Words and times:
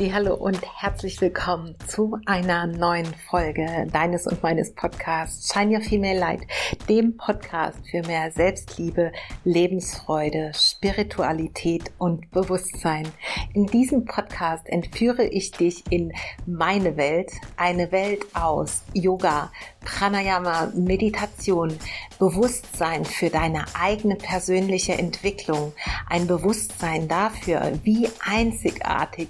Hallo 0.00 0.34
und 0.34 0.60
herzlich 0.80 1.20
willkommen 1.20 1.74
zu 1.88 2.18
einer 2.24 2.68
neuen 2.68 3.12
Folge 3.28 3.88
deines 3.92 4.28
und 4.28 4.44
meines 4.44 4.72
Podcasts 4.72 5.52
Shine 5.52 5.76
Your 5.76 5.82
Female 5.82 6.20
Light, 6.20 6.40
dem 6.88 7.16
Podcast 7.16 7.78
für 7.90 8.06
mehr 8.06 8.30
Selbstliebe, 8.30 9.10
Lebensfreude, 9.42 10.52
Spiritualität 10.54 11.90
und 11.98 12.30
Bewusstsein. 12.30 13.08
In 13.54 13.66
diesem 13.66 14.04
Podcast 14.04 14.68
entführe 14.68 15.24
ich 15.24 15.50
dich 15.50 15.82
in 15.90 16.12
meine 16.46 16.96
Welt, 16.96 17.32
eine 17.56 17.90
Welt 17.90 18.24
aus 18.34 18.84
Yoga, 18.94 19.50
Pranayama, 19.80 20.72
Meditation, 20.76 21.76
Bewusstsein 22.20 23.04
für 23.04 23.30
deine 23.30 23.64
eigene 23.74 24.14
persönliche 24.14 24.92
Entwicklung, 24.92 25.72
ein 26.08 26.28
Bewusstsein 26.28 27.08
dafür, 27.08 27.72
wie 27.82 28.08
einzigartig, 28.24 29.28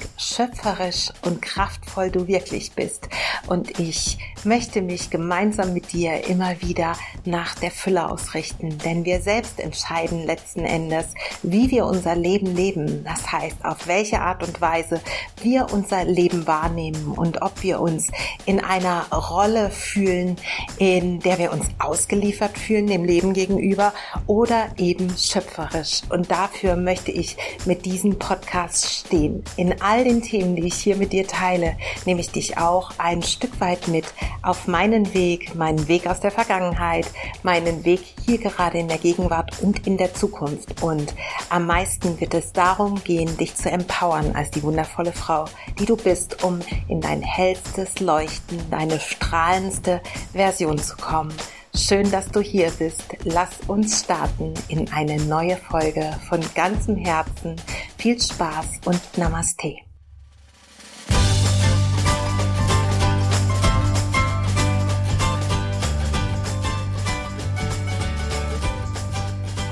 schöpferisch 0.59 1.11
und 1.23 1.43
kraftvoll 1.43 2.11
du 2.11 2.27
wirklich 2.27 2.73
bist. 2.73 3.09
Und 3.47 3.79
ich 3.79 4.19
möchte 4.45 4.83
mich 4.83 5.11
gemeinsam 5.11 5.73
mit 5.73 5.93
dir 5.93 6.27
immer 6.29 6.61
wieder 6.61 6.95
nach 7.25 7.55
der 7.55 7.71
Fülle 7.71 8.11
ausrichten, 8.11 8.79
denn 8.79 9.05
wir 9.05 9.21
selbst 9.21 9.61
entscheiden 9.61 10.25
letzten 10.25 10.65
Endes, 10.65 11.07
wie 11.43 11.71
wir 11.71 11.87
unser 11.87 12.15
Leben 12.17 12.55
leben. 12.55 13.05
Das 13.05 13.31
heißt, 13.31 13.65
auf 13.65 13.87
welche 13.87 14.21
Art 14.21 14.47
und 14.47 14.61
Weise 14.61 15.01
wir 15.43 15.67
unser 15.73 16.05
Leben 16.05 16.47
wahrnehmen 16.47 17.13
und 17.13 17.43
ob 17.43 17.63
wir 17.63 17.81
uns 17.81 18.09
in 18.47 18.61
einer 18.61 19.07
Rolle 19.11 19.71
fühlen, 19.71 20.37
in 20.79 21.21
der 21.21 21.39
wir 21.39 21.53
uns 21.53 21.68
ausgeliefert 21.89 22.59
fühlen 22.59 22.87
dem 22.87 23.05
Leben 23.05 23.33
gegenüber 23.33 23.93
oder 24.27 24.69
eben 24.77 25.11
schöpferisch. 25.17 26.03
Und 26.11 26.31
dafür 26.31 26.77
möchte 26.77 27.11
ich 27.11 27.37
mit 27.65 27.87
diesem 27.87 28.19
Podcast 28.19 28.93
stehen. 28.93 29.43
In 29.57 29.81
all 29.81 30.05
den 30.05 30.23
Themen, 30.23 30.57
die 30.57 30.67
ich 30.67 30.75
hier 30.75 30.97
mit 30.97 31.13
dir 31.13 31.27
teile, 31.27 31.77
nehme 32.05 32.21
ich 32.21 32.31
dich 32.31 32.59
auch 32.59 32.93
ein 32.99 33.23
Stück 33.23 33.61
weit 33.61 33.89
mit 33.89 34.05
auf 34.43 34.67
meinen 34.67 35.15
Weg, 35.15 35.55
meinen 35.55 35.89
Weg 35.89 36.07
aus 36.07 36.21
der 36.21 36.31
Vergangenheit, 36.31 37.07
meinen 37.43 37.85
Weg 37.85 38.01
hier 38.27 38.39
gerade 38.39 38.79
in 38.79 38.89
der 38.89 38.99
Gegenwart 38.99 39.63
und 39.63 39.87
in 39.87 39.97
der 39.97 40.15
Zukunft. 40.15 40.83
Und 40.83 41.15
am 41.49 41.67
meisten 41.67 42.21
wird 42.21 42.35
es 42.35 42.53
darum 42.53 43.03
gehen, 43.03 43.37
dich 43.39 43.55
zu 43.55 43.71
empowern 43.71 44.35
als 44.35 44.51
die 44.51 44.63
wundervolle 44.63 45.13
Frau, 45.13 45.47
die 45.79 45.87
du 45.87 45.97
bist, 45.97 46.45
um 46.45 46.61
in 46.89 47.01
dein 47.01 47.23
hellstes 47.23 48.01
Leuchten, 48.01 48.59
deine 48.71 49.01
strahlendste 49.01 50.01
Version 50.33 50.79
zu 50.79 50.97
kommen. 50.97 51.33
Schön, 51.75 52.11
dass 52.11 52.29
du 52.31 52.41
hier 52.41 52.71
bist. 52.79 53.05
Lass 53.25 53.61
uns 53.67 54.01
starten 54.01 54.55
in 54.69 54.91
eine 54.91 55.17
neue 55.23 55.57
Folge 55.57 56.19
von 56.29 56.41
ganzem 56.55 56.97
Herzen. 56.97 57.57
Viel 57.97 58.21
Spaß 58.21 58.81
und 58.85 59.01
Namaste. 59.17 59.77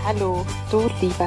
Hallo, 0.04 0.46
du 0.70 0.88
lieber 1.00 1.26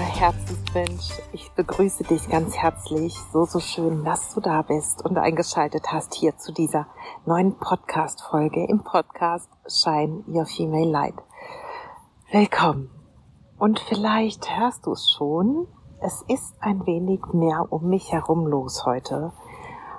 Herzensmensch. 0.74 1.20
Ich 1.34 1.52
begrüße 1.52 2.04
dich 2.04 2.30
ganz 2.30 2.56
herzlich. 2.56 3.18
So, 3.32 3.46
so 3.46 3.60
schön, 3.60 4.04
dass 4.04 4.34
du 4.34 4.42
da 4.42 4.62
bist 4.62 5.04
und 5.04 5.18
eingeschaltet 5.18 5.92
hast 5.92 6.14
hier 6.14 6.38
zu 6.38 6.52
dieser 6.54 6.88
neuen 7.26 7.58
Podcast-Folge 7.58 8.66
im 8.68 8.84
Podcast 8.84 9.50
Shine 9.68 10.24
Your 10.28 10.46
Female 10.46 10.90
Light. 10.90 11.16
Willkommen. 12.32 12.90
Und 13.58 13.80
vielleicht 13.80 14.58
hörst 14.58 14.86
du 14.86 14.92
es 14.92 15.10
schon. 15.10 15.68
Es 16.02 16.24
ist 16.28 16.56
ein 16.62 16.86
wenig 16.86 17.22
mehr 17.34 17.66
um 17.70 17.90
mich 17.90 18.12
herum 18.12 18.46
los 18.48 18.86
heute, 18.86 19.34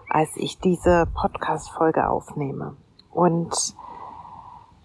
als 0.08 0.36
ich 0.36 0.58
diese 0.58 1.06
Podcast-Folge 1.14 2.08
aufnehme. 2.08 2.76
Und 3.10 3.74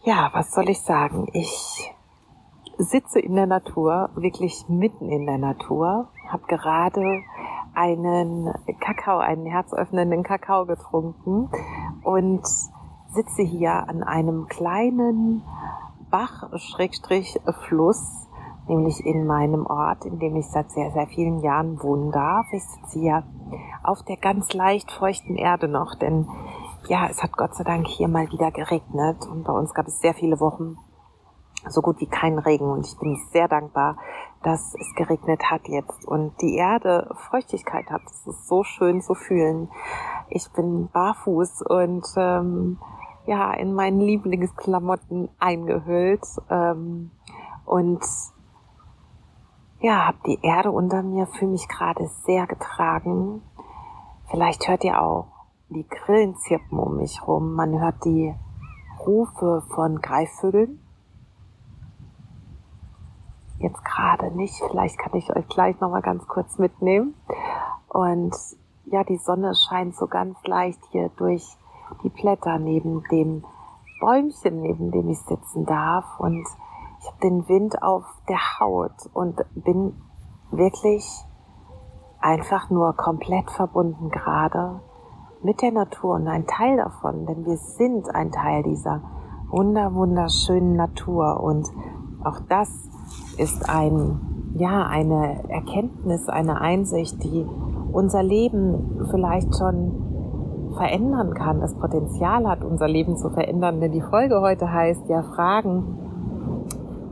ja, 0.04 0.30
was 0.34 0.52
soll 0.52 0.70
ich 0.70 0.82
sagen? 0.82 1.28
Ich 1.34 1.95
sitze 2.78 3.20
in 3.20 3.36
der 3.36 3.48
Natur, 3.48 4.10
wirklich 4.16 4.66
mitten 4.68 5.10
in 5.10 5.26
der 5.26 5.38
Natur, 5.38 6.10
habe 6.30 6.44
gerade 6.48 7.22
einen 7.74 8.54
Kakao, 8.80 9.20
einen 9.20 9.46
herzöffnenden 9.46 10.24
Kakao 10.24 10.66
getrunken 10.66 11.50
und 12.04 12.46
sitze 13.10 13.44
hier 13.44 13.88
an 13.88 14.04
einem 14.04 14.48
kleinen 14.48 15.44
Bach-Fluss, 16.10 16.62
nämlich 18.68 19.06
in 19.06 19.26
meinem 19.28 19.66
Ort, 19.66 20.06
in 20.06 20.20
dem 20.20 20.36
ich 20.36 20.48
seit 20.48 20.72
sehr, 20.72 20.92
sehr 20.92 21.08
vielen 21.08 21.40
Jahren 21.42 21.82
wohnen 21.82 22.12
darf. 22.12 22.46
Ich 22.52 22.64
sitze 22.64 23.00
hier 23.00 23.24
auf 23.84 24.04
der 24.04 24.18
ganz 24.18 24.54
leicht 24.54 24.92
feuchten 24.92 25.36
Erde 25.36 25.68
noch, 25.68 25.96
denn 25.96 26.28
ja, 26.88 27.08
es 27.10 27.24
hat 27.24 27.36
Gott 27.36 27.56
sei 27.56 27.64
Dank 27.64 27.88
hier 27.88 28.08
mal 28.08 28.32
wieder 28.32 28.52
geregnet 28.52 29.26
und 29.28 29.44
bei 29.44 29.54
uns 29.54 29.74
gab 29.74 29.88
es 29.88 30.00
sehr 30.00 30.14
viele 30.14 30.40
Wochen, 30.40 30.78
so 31.70 31.82
gut 31.82 32.00
wie 32.00 32.08
kein 32.08 32.38
Regen 32.38 32.70
und 32.70 32.86
ich 32.86 32.98
bin 32.98 33.18
sehr 33.32 33.48
dankbar, 33.48 33.98
dass 34.44 34.76
es 34.80 34.94
geregnet 34.96 35.44
hat 35.50 35.68
jetzt 35.68 36.06
und 36.08 36.40
die 36.42 36.56
Erde 36.56 37.10
Feuchtigkeit 37.30 37.90
hat. 37.90 38.02
Es 38.06 38.28
ist 38.28 38.48
so 38.48 38.64
schön 38.64 39.02
zu 39.02 39.16
fühlen. 39.16 39.70
Ich 40.30 40.50
bin 40.52 40.90
barfuß 40.92 41.64
und 41.64 42.06
ähm, 42.16 42.78
ja 43.26 43.54
in 43.54 43.74
meinen 43.74 44.00
Lieblingsklamotten 44.00 45.30
eingehüllt 45.40 46.26
ähm, 46.50 47.12
und 47.66 48.04
ja, 49.80 50.08
habe 50.08 50.18
die 50.26 50.40
Erde 50.42 50.72
unter 50.72 51.04
mir, 51.04 51.28
fühle 51.28 51.52
mich 51.52 51.68
gerade 51.68 52.08
sehr 52.26 52.48
getragen. 52.48 53.42
Vielleicht 54.30 54.68
hört 54.68 54.84
ihr 54.84 55.02
auch 55.02 55.28
die 55.70 55.88
Grillen 55.88 56.36
zirpen 56.38 56.80
um 56.80 56.98
mich 56.98 57.22
rum. 57.28 57.54
Man 57.54 57.80
hört 57.80 58.04
die 58.06 58.34
Rufe 59.06 59.64
von 59.74 60.02
Greifvögeln 60.02 60.80
jetzt 63.66 63.84
gerade 63.84 64.32
nicht. 64.36 64.62
Vielleicht 64.70 64.98
kann 64.98 65.14
ich 65.16 65.36
euch 65.36 65.48
gleich 65.48 65.80
noch 65.80 65.90
mal 65.90 66.02
ganz 66.02 66.28
kurz 66.28 66.58
mitnehmen. 66.58 67.16
Und 67.90 68.36
ja, 68.86 69.04
die 69.04 69.18
Sonne 69.18 69.54
scheint 69.56 69.96
so 69.96 70.08
ganz 70.08 70.38
leicht 70.46 70.80
hier 70.92 71.10
durch 71.18 71.46
die 72.04 72.10
Blätter 72.10 72.60
neben 72.60 73.04
dem 73.12 73.44
Bäumchen, 74.00 74.62
neben 74.62 74.92
dem 74.92 75.10
ich 75.10 75.20
sitzen 75.20 75.66
darf. 75.66 76.06
Und 76.20 76.46
ich 77.00 77.08
habe 77.08 77.20
den 77.24 77.48
Wind 77.48 77.82
auf 77.82 78.06
der 78.30 78.60
Haut 78.60 79.10
und 79.14 79.44
bin 79.56 80.02
wirklich 80.52 81.06
einfach 82.20 82.70
nur 82.70 82.94
komplett 82.94 83.52
verbunden 83.52 84.10
gerade 84.10 84.82
mit 85.44 85.62
der 85.62 85.72
Natur 85.72 86.16
und 86.16 86.28
ein 86.28 86.48
Teil 86.48 86.78
davon, 86.78 87.28
denn 87.28 87.46
wir 87.46 87.58
sind 87.58 88.14
ein 88.16 88.32
Teil 88.32 88.64
dieser 88.64 89.02
wunder 89.50 89.94
wunderschönen 89.94 90.76
Natur 90.76 91.40
und 91.42 91.68
auch 92.24 92.40
das 92.50 92.90
ist 93.40 93.70
ein, 93.70 94.54
ja, 94.56 94.86
eine 94.88 95.50
Erkenntnis, 95.50 96.28
eine 96.30 96.62
Einsicht, 96.62 97.24
die 97.24 97.46
unser 97.92 98.24
Leben 98.24 99.08
vielleicht 99.12 99.56
schon 99.58 100.72
verändern 100.76 101.34
kann, 101.34 101.62
das 101.62 101.74
Potenzial 101.76 102.48
hat, 102.48 102.64
unser 102.64 102.88
Leben 102.88 103.16
zu 103.18 103.30
verändern. 103.30 103.80
Denn 103.80 103.92
die 103.92 104.02
Folge 104.02 104.42
heute 104.42 104.72
heißt 104.72 105.08
ja 105.10 105.24
Fragen 105.24 105.84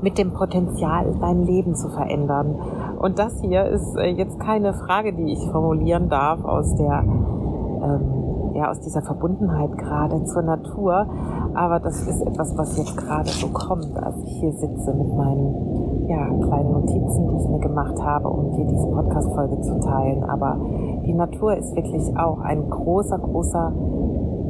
mit 0.01 0.17
dem 0.17 0.34
Potenzial, 0.34 1.16
dein 1.22 1.44
Leben 1.44 1.75
zu 1.75 1.90
verändern. 1.90 2.55
Und 2.99 3.20
das 3.20 3.40
hier 3.41 3.66
ist 3.66 3.96
äh, 3.96 4.09
jetzt 4.09 4.40
keine 4.40 4.73
Frage, 4.73 5.14
die 5.14 5.31
ich 5.31 5.49
formulieren 5.49 6.09
darf 6.09 6.43
aus 6.43 6.75
der 6.75 7.03
ähm, 7.03 8.22
ja, 8.53 8.70
aus 8.70 8.79
dieser 8.82 9.02
Verbundenheit 9.02 9.78
gerade 9.78 10.23
zur 10.26 10.41
Natur. 10.44 11.08
Aber 11.53 11.79
das 11.79 12.08
ist 12.08 12.22
etwas, 12.22 12.58
was 12.58 12.78
jetzt 12.78 12.97
gerade 12.97 13.29
so 13.29 13.47
kommt, 13.47 13.96
als 14.02 14.16
ich 14.23 14.40
hier 14.40 14.53
sitze 14.53 14.94
mit 14.94 15.16
meinen 15.16 16.08
ja, 16.08 16.28
kleinen 16.47 16.72
Notizen, 16.72 17.28
die 17.29 17.35
ich 17.35 17.50
mir 17.50 17.59
gemacht 17.59 18.02
habe, 18.02 18.29
um 18.29 18.52
dir 18.52 18.66
diese 18.66 18.88
Podcast-Folge 18.88 19.61
zu 19.61 19.79
teilen. 19.79 20.23
Aber 20.23 20.58
die 21.05 21.14
Natur 21.14 21.55
ist 21.55 21.76
wirklich 21.76 22.16
auch 22.17 22.40
ein 22.40 22.70
großer, 22.70 23.20
großer 23.20 23.73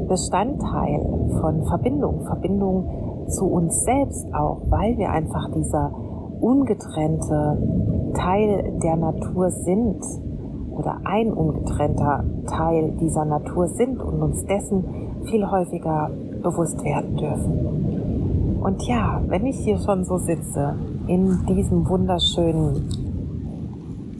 Bestandteil 0.07 1.29
von 1.39 1.63
Verbindung. 1.63 2.21
Verbindung 2.21 3.25
zu 3.27 3.45
uns 3.45 3.83
selbst 3.83 4.33
auch, 4.33 4.61
weil 4.69 4.97
wir 4.97 5.09
einfach 5.11 5.49
dieser 5.51 5.91
ungetrennte 6.39 8.11
Teil 8.13 8.79
der 8.83 8.97
Natur 8.97 9.49
sind 9.49 10.03
oder 10.75 10.99
ein 11.03 11.33
ungetrennter 11.33 12.23
Teil 12.47 12.91
dieser 12.99 13.25
Natur 13.25 13.67
sind 13.67 14.01
und 14.01 14.21
uns 14.21 14.45
dessen 14.45 14.83
viel 15.25 15.49
häufiger 15.49 16.09
bewusst 16.41 16.83
werden 16.83 17.15
dürfen. 17.15 18.59
Und 18.61 18.81
ja, 18.87 19.21
wenn 19.27 19.45
ich 19.45 19.57
hier 19.57 19.77
schon 19.77 20.03
so 20.03 20.17
sitze, 20.17 20.75
in 21.07 21.45
diesem 21.47 21.87
wunderschönen, 21.87 22.89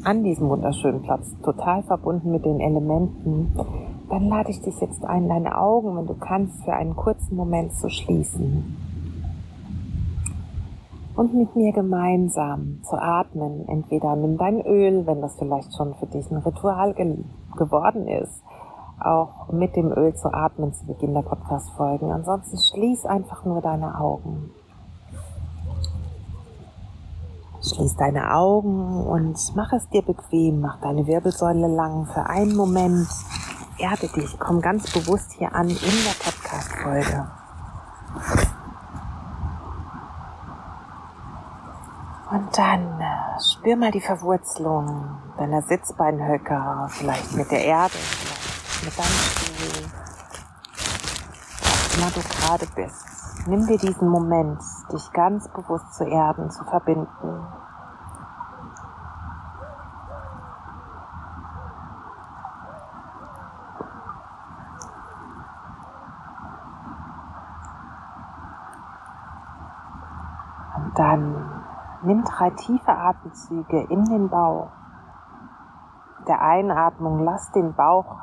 an 0.03 0.23
diesem 0.23 0.50
wunderschönen 0.50 1.01
Platz, 1.01 1.33
total 1.44 1.83
verbunden 1.83 2.31
mit 2.31 2.45
den 2.45 2.59
Elementen, 2.59 3.53
dann 4.09 4.27
lade 4.27 4.51
ich 4.51 4.61
dich 4.61 4.79
jetzt 4.81 5.05
ein, 5.05 5.29
deine 5.29 5.57
Augen, 5.57 5.97
wenn 5.97 6.07
du 6.07 6.13
kannst, 6.13 6.63
für 6.65 6.73
einen 6.73 6.95
kurzen 6.95 7.35
Moment 7.35 7.73
zu 7.73 7.89
schließen 7.89 8.82
und 11.15 11.33
mit 11.33 11.56
mir 11.56 11.74
gemeinsam 11.74 12.81
zu 12.83 12.95
atmen. 12.95 13.68
Entweder 13.68 14.15
nimm 14.15 14.38
dein 14.38 14.62
Öl, 14.62 15.06
wenn 15.06 15.21
das 15.21 15.36
vielleicht 15.36 15.75
schon 15.75 15.94
für 15.95 16.07
dich 16.07 16.30
ein 16.31 16.38
Ritual 16.38 16.94
ge 16.94 17.18
geworden 17.56 18.07
ist, 18.07 18.42
auch 19.00 19.51
mit 19.51 19.75
dem 19.75 19.92
Öl 19.92 20.15
zu 20.15 20.33
atmen 20.33 20.74
zu 20.74 20.88
Beginn 20.88 21.13
der 21.13 21.21
Podcast-Folgen. 21.21 22.12
Ansonsten 22.12 22.57
schließ 22.57 23.06
einfach 23.06 23.45
nur 23.45 23.62
deine 23.62 24.00
Augen. 24.00 24.50
Schließ 27.62 27.95
deine 27.95 28.33
Augen 28.33 29.06
und 29.06 29.38
mach 29.56 29.71
es 29.71 29.88
dir 29.89 30.01
bequem. 30.01 30.62
Mach 30.62 30.81
deine 30.81 31.06
Wirbelsäule 31.07 31.68
lang 31.68 32.07
für 32.07 32.25
einen 32.25 32.56
Moment. 32.56 33.07
Erde 33.77 34.07
dich. 34.07 34.38
Komm 34.39 34.62
ganz 34.62 34.92
bewusst 34.92 35.33
hier 35.33 35.54
an 35.56 35.69
in 35.69 35.75
der 35.77 36.18
Podcast-Folge. 36.24 37.27
Und 42.33 42.57
dann 42.57 43.00
äh, 43.00 43.39
spür 43.39 43.75
mal 43.75 43.91
die 43.91 44.01
Verwurzelung 44.01 45.21
deiner 45.38 45.62
Sitzbeinhöcker, 45.62 46.88
vielleicht 46.89 47.31
mit 47.33 47.51
der 47.51 47.63
Erde, 47.63 47.94
vielleicht 47.94 48.85
mit 48.85 48.97
deinem 48.97 49.19
Stuhl, 49.30 49.91
wo 51.62 52.01
immer 52.01 52.09
du 52.09 52.21
gerade 52.21 52.65
bist. 52.75 53.47
Nimm 53.47 53.68
dir 53.68 53.77
diesen 53.77 54.09
Moment, 54.09 54.59
dich 54.91 55.12
ganz 55.12 55.47
bewusst 55.50 55.94
zu 55.94 56.06
erden, 56.06 56.50
zu 56.50 56.63
verbinden. 56.63 57.07
Und 70.75 70.97
dann 70.97 71.42
nimm 72.13 72.24
drei 72.25 72.51
tiefe 72.51 72.95
Atemzüge 72.95 73.81
in 73.89 74.06
den 74.06 74.30
Bauch. 74.30 74.69
Der 76.27 76.42
Einatmung 76.42 77.24
lass 77.24 77.51
den 77.51 77.74
Bauch 77.74 78.18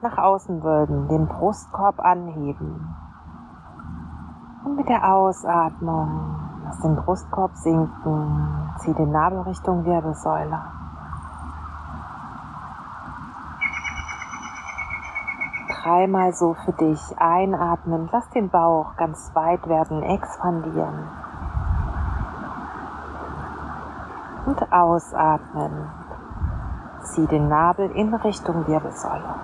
nach 0.00 0.16
außen 0.16 0.62
wölben, 0.62 1.08
den 1.08 1.26
Brustkorb 1.26 2.00
anheben. 2.00 2.94
Und 4.64 4.76
mit 4.76 4.88
der 4.88 5.12
Ausatmung 5.12 6.34
lass 6.64 6.80
den 6.80 6.96
Brustkorb 6.96 7.54
sinken, 7.56 8.72
zieh 8.78 8.94
den 8.94 9.10
Nabel 9.10 9.40
Richtung 9.40 9.84
Wirbelsäule. 9.84 10.58
Dreimal 15.68 16.32
so 16.32 16.54
für 16.54 16.72
dich 16.72 17.18
einatmen, 17.18 18.08
lass 18.10 18.28
den 18.30 18.48
Bauch 18.48 18.96
ganz 18.96 19.30
weit 19.34 19.68
werden, 19.68 20.02
expandieren. 20.02 21.25
Und 24.46 24.72
ausatmen, 24.72 25.90
zieh 27.02 27.26
den 27.26 27.48
Nabel 27.48 27.90
in 27.90 28.14
Richtung 28.14 28.66
Wirbelsäule. 28.66 29.34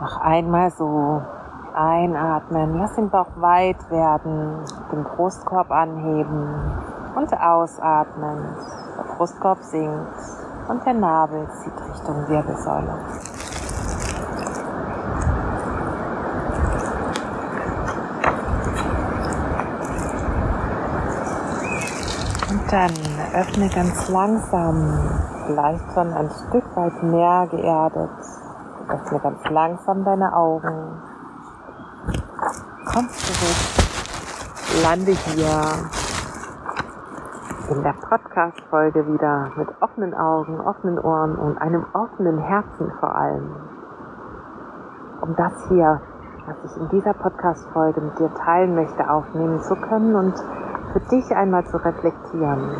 Noch 0.00 0.20
einmal 0.20 0.70
so 0.70 1.22
einatmen, 1.74 2.78
lass 2.78 2.94
den 2.94 3.10
Bauch 3.10 3.30
weit 3.36 3.90
werden, 3.90 4.64
den 4.90 5.04
Brustkorb 5.04 5.70
anheben 5.70 6.48
und 7.14 7.32
ausatmen. 7.40 8.56
Der 8.98 9.14
Brustkorb 9.16 9.58
sinkt 9.62 10.18
und 10.68 10.84
der 10.84 10.94
Nabel 10.94 11.46
zieht 11.50 11.90
Richtung 11.90 12.28
Wirbelsäule. 12.28 12.98
Dann 22.70 22.90
öffne 23.34 23.68
ganz 23.68 24.08
langsam, 24.08 24.98
vielleicht 25.46 25.92
schon 25.94 26.12
ein 26.12 26.30
Stück 26.48 26.64
weit 26.76 27.02
mehr 27.02 27.46
geerdet, 27.50 28.10
Öffne 28.88 29.18
ganz 29.20 29.44
langsam 29.50 30.04
deine 30.04 30.34
Augen. 30.34 31.02
Komm 32.84 33.08
zurück. 33.08 33.76
Lande 34.82 35.12
hier 35.12 35.60
in 37.70 37.82
der 37.82 37.94
Podcast-Folge 37.94 39.06
wieder 39.12 39.50
mit 39.56 39.68
offenen 39.80 40.14
Augen, 40.14 40.60
offenen 40.60 40.98
Ohren 40.98 41.36
und 41.36 41.58
einem 41.58 41.84
offenen 41.92 42.38
Herzen 42.38 42.92
vor 43.00 43.14
allem. 43.14 43.56
Um 45.20 45.34
das 45.36 45.52
hier, 45.68 46.00
was 46.46 46.56
ich 46.70 46.80
in 46.80 46.88
dieser 46.90 47.14
Podcast-Folge 47.14 48.00
mit 48.00 48.18
dir 48.18 48.32
teilen 48.34 48.74
möchte, 48.74 49.08
aufnehmen 49.08 49.60
zu 49.62 49.74
können 49.76 50.14
und 50.14 50.34
für 50.96 51.14
dich 51.14 51.36
einmal 51.36 51.64
zu 51.66 51.76
reflektieren. 51.76 52.70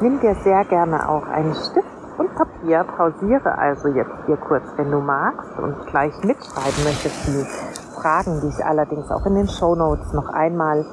Nimm 0.00 0.20
dir 0.20 0.34
sehr 0.36 0.64
gerne 0.64 1.06
auch 1.06 1.26
einen 1.26 1.54
Stift 1.54 1.86
und 2.16 2.34
Papier. 2.34 2.84
Pausiere 2.96 3.58
also 3.58 3.88
jetzt 3.88 4.24
hier 4.24 4.38
kurz, 4.38 4.64
wenn 4.76 4.90
du 4.90 5.00
magst 5.00 5.50
und 5.58 5.86
gleich 5.86 6.14
mitschreiben 6.24 6.84
möchtest 6.84 7.26
die 7.26 7.44
Fragen, 8.00 8.40
die 8.40 8.48
ich 8.48 8.64
allerdings 8.64 9.10
auch 9.10 9.26
in 9.26 9.34
den 9.34 9.48
Show 9.48 9.74
Notes 9.74 10.12
noch 10.14 10.30
einmal 10.30 10.86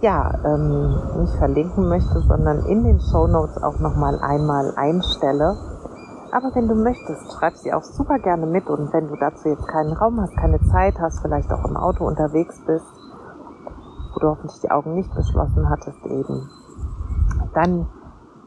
ja, 0.00 0.32
ähm, 0.46 1.20
nicht 1.20 1.34
verlinken 1.36 1.88
möchte, 1.88 2.20
sondern 2.20 2.64
in 2.66 2.84
den 2.84 3.00
Show 3.00 3.26
Notes 3.26 3.62
auch 3.62 3.78
noch 3.80 3.96
mal 3.96 4.18
einmal 4.20 4.72
einstelle. 4.76 5.56
Aber 6.32 6.54
wenn 6.54 6.68
du 6.68 6.74
möchtest, 6.74 7.32
schreib 7.32 7.54
sie 7.56 7.72
auch 7.72 7.84
super 7.84 8.18
gerne 8.18 8.46
mit 8.46 8.66
und 8.68 8.92
wenn 8.94 9.08
du 9.08 9.16
dazu 9.16 9.50
jetzt 9.50 9.68
keinen 9.68 9.92
Raum 9.92 10.20
hast, 10.20 10.36
keine 10.36 10.60
Zeit 10.72 10.98
hast, 11.00 11.20
vielleicht 11.20 11.52
auch 11.52 11.64
im 11.64 11.76
Auto 11.76 12.06
unterwegs 12.06 12.60
bist, 12.66 13.03
wo 14.14 14.20
du 14.20 14.28
hoffentlich 14.28 14.60
die 14.60 14.70
Augen 14.70 14.94
nicht 14.94 15.14
geschlossen 15.14 15.68
hattest 15.68 16.04
eben, 16.06 16.48
dann 17.54 17.88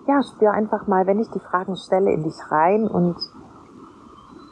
ja, 0.08 0.22
spür 0.24 0.52
einfach 0.52 0.88
mal, 0.88 1.06
wenn 1.06 1.19
ich 1.19 1.30
die 1.31 1.40
Fragen 1.40 1.75
stelle, 1.75 2.12
in 2.12 2.24
dich 2.24 2.40
rein 2.50 2.88
und 2.88 3.18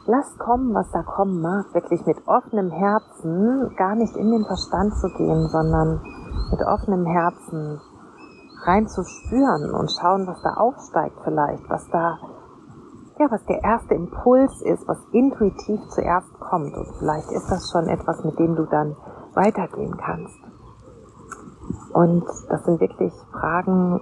lass 0.06 0.36
kommen, 0.38 0.74
was 0.74 0.90
da 0.92 1.02
kommen 1.02 1.40
mag. 1.40 1.72
Wirklich 1.72 2.04
mit 2.06 2.18
offenem 2.26 2.70
Herzen, 2.70 3.74
gar 3.76 3.94
nicht 3.94 4.14
in 4.16 4.30
den 4.30 4.44
Verstand 4.44 4.94
zu 4.96 5.08
gehen, 5.16 5.48
sondern 5.48 6.00
mit 6.50 6.60
offenem 6.60 7.06
Herzen 7.06 7.80
rein 8.64 8.86
zu 8.86 9.02
spüren 9.04 9.74
und 9.74 9.90
schauen, 9.92 10.26
was 10.26 10.42
da 10.42 10.54
aufsteigt 10.54 11.16
vielleicht, 11.24 11.68
was 11.70 11.88
da, 11.88 12.18
ja, 13.18 13.30
was 13.30 13.44
der 13.46 13.62
erste 13.62 13.94
Impuls 13.94 14.60
ist, 14.62 14.86
was 14.86 14.98
intuitiv 15.12 15.80
zuerst 15.88 16.32
kommt. 16.38 16.76
Und 16.76 16.88
vielleicht 16.98 17.30
ist 17.30 17.50
das 17.50 17.70
schon 17.70 17.88
etwas, 17.88 18.22
mit 18.24 18.38
dem 18.38 18.56
du 18.56 18.66
dann 18.66 18.94
weitergehen 19.34 19.96
kannst. 19.96 20.45
Und 21.92 22.24
das 22.48 22.64
sind 22.64 22.80
wirklich 22.80 23.12
Fragen, 23.32 24.00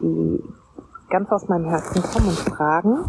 die 0.00 0.42
ganz 1.10 1.30
aus 1.30 1.48
meinem 1.48 1.66
Herzen 1.66 2.02
kommen 2.02 2.28
und 2.28 2.38
Fragen, 2.38 3.04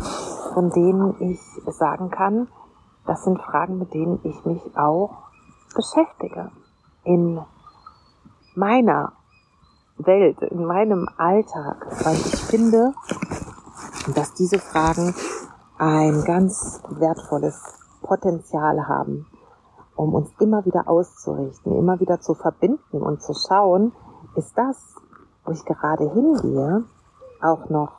von 0.54 0.70
denen 0.72 1.16
ich 1.20 1.40
sagen 1.74 2.10
kann, 2.12 2.48
das 3.06 3.24
sind 3.24 3.42
Fragen, 3.42 3.80
mit 3.80 3.94
denen 3.94 4.20
ich 4.24 4.46
mich 4.46 4.62
auch 4.78 5.24
beschäftige. 5.76 6.52
In 7.04 7.40
meiner 8.56 9.14
Welt, 9.98 10.42
in 10.42 10.66
meinem 10.66 11.08
Alltag, 11.18 11.86
weil 12.04 12.16
ich 12.16 12.46
finde, 12.46 12.94
dass 14.16 14.34
diese 14.34 14.60
Fragen 14.60 15.14
ein 15.78 16.24
ganz 16.24 16.82
wertvolles 16.90 17.60
Potenzial 18.02 18.88
haben, 18.88 19.26
um 19.96 20.14
uns 20.14 20.30
immer 20.40 20.66
wieder 20.66 20.88
auszurichten, 20.88 21.78
immer 21.78 22.00
wieder 22.00 22.20
zu 22.20 22.34
verbinden 22.34 23.02
und 23.02 23.22
zu 23.22 23.34
schauen, 23.34 23.94
ist 24.36 24.58
das, 24.58 24.78
wo 25.46 25.52
ich 25.52 25.64
gerade 25.66 26.10
hingehe, 26.12 26.84
auch 27.42 27.70
noch 27.70 27.92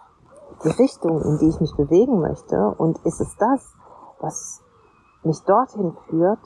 die 0.65 0.71
Richtung, 0.71 1.21
in 1.23 1.39
die 1.39 1.49
ich 1.49 1.61
mich 1.61 1.75
bewegen 1.77 2.21
möchte? 2.21 2.75
Und 2.79 2.99
ist 3.05 3.21
es 3.21 3.37
das, 3.37 3.73
was 4.21 4.61
mich 5.23 5.41
dorthin 5.43 5.97
führt, 6.09 6.41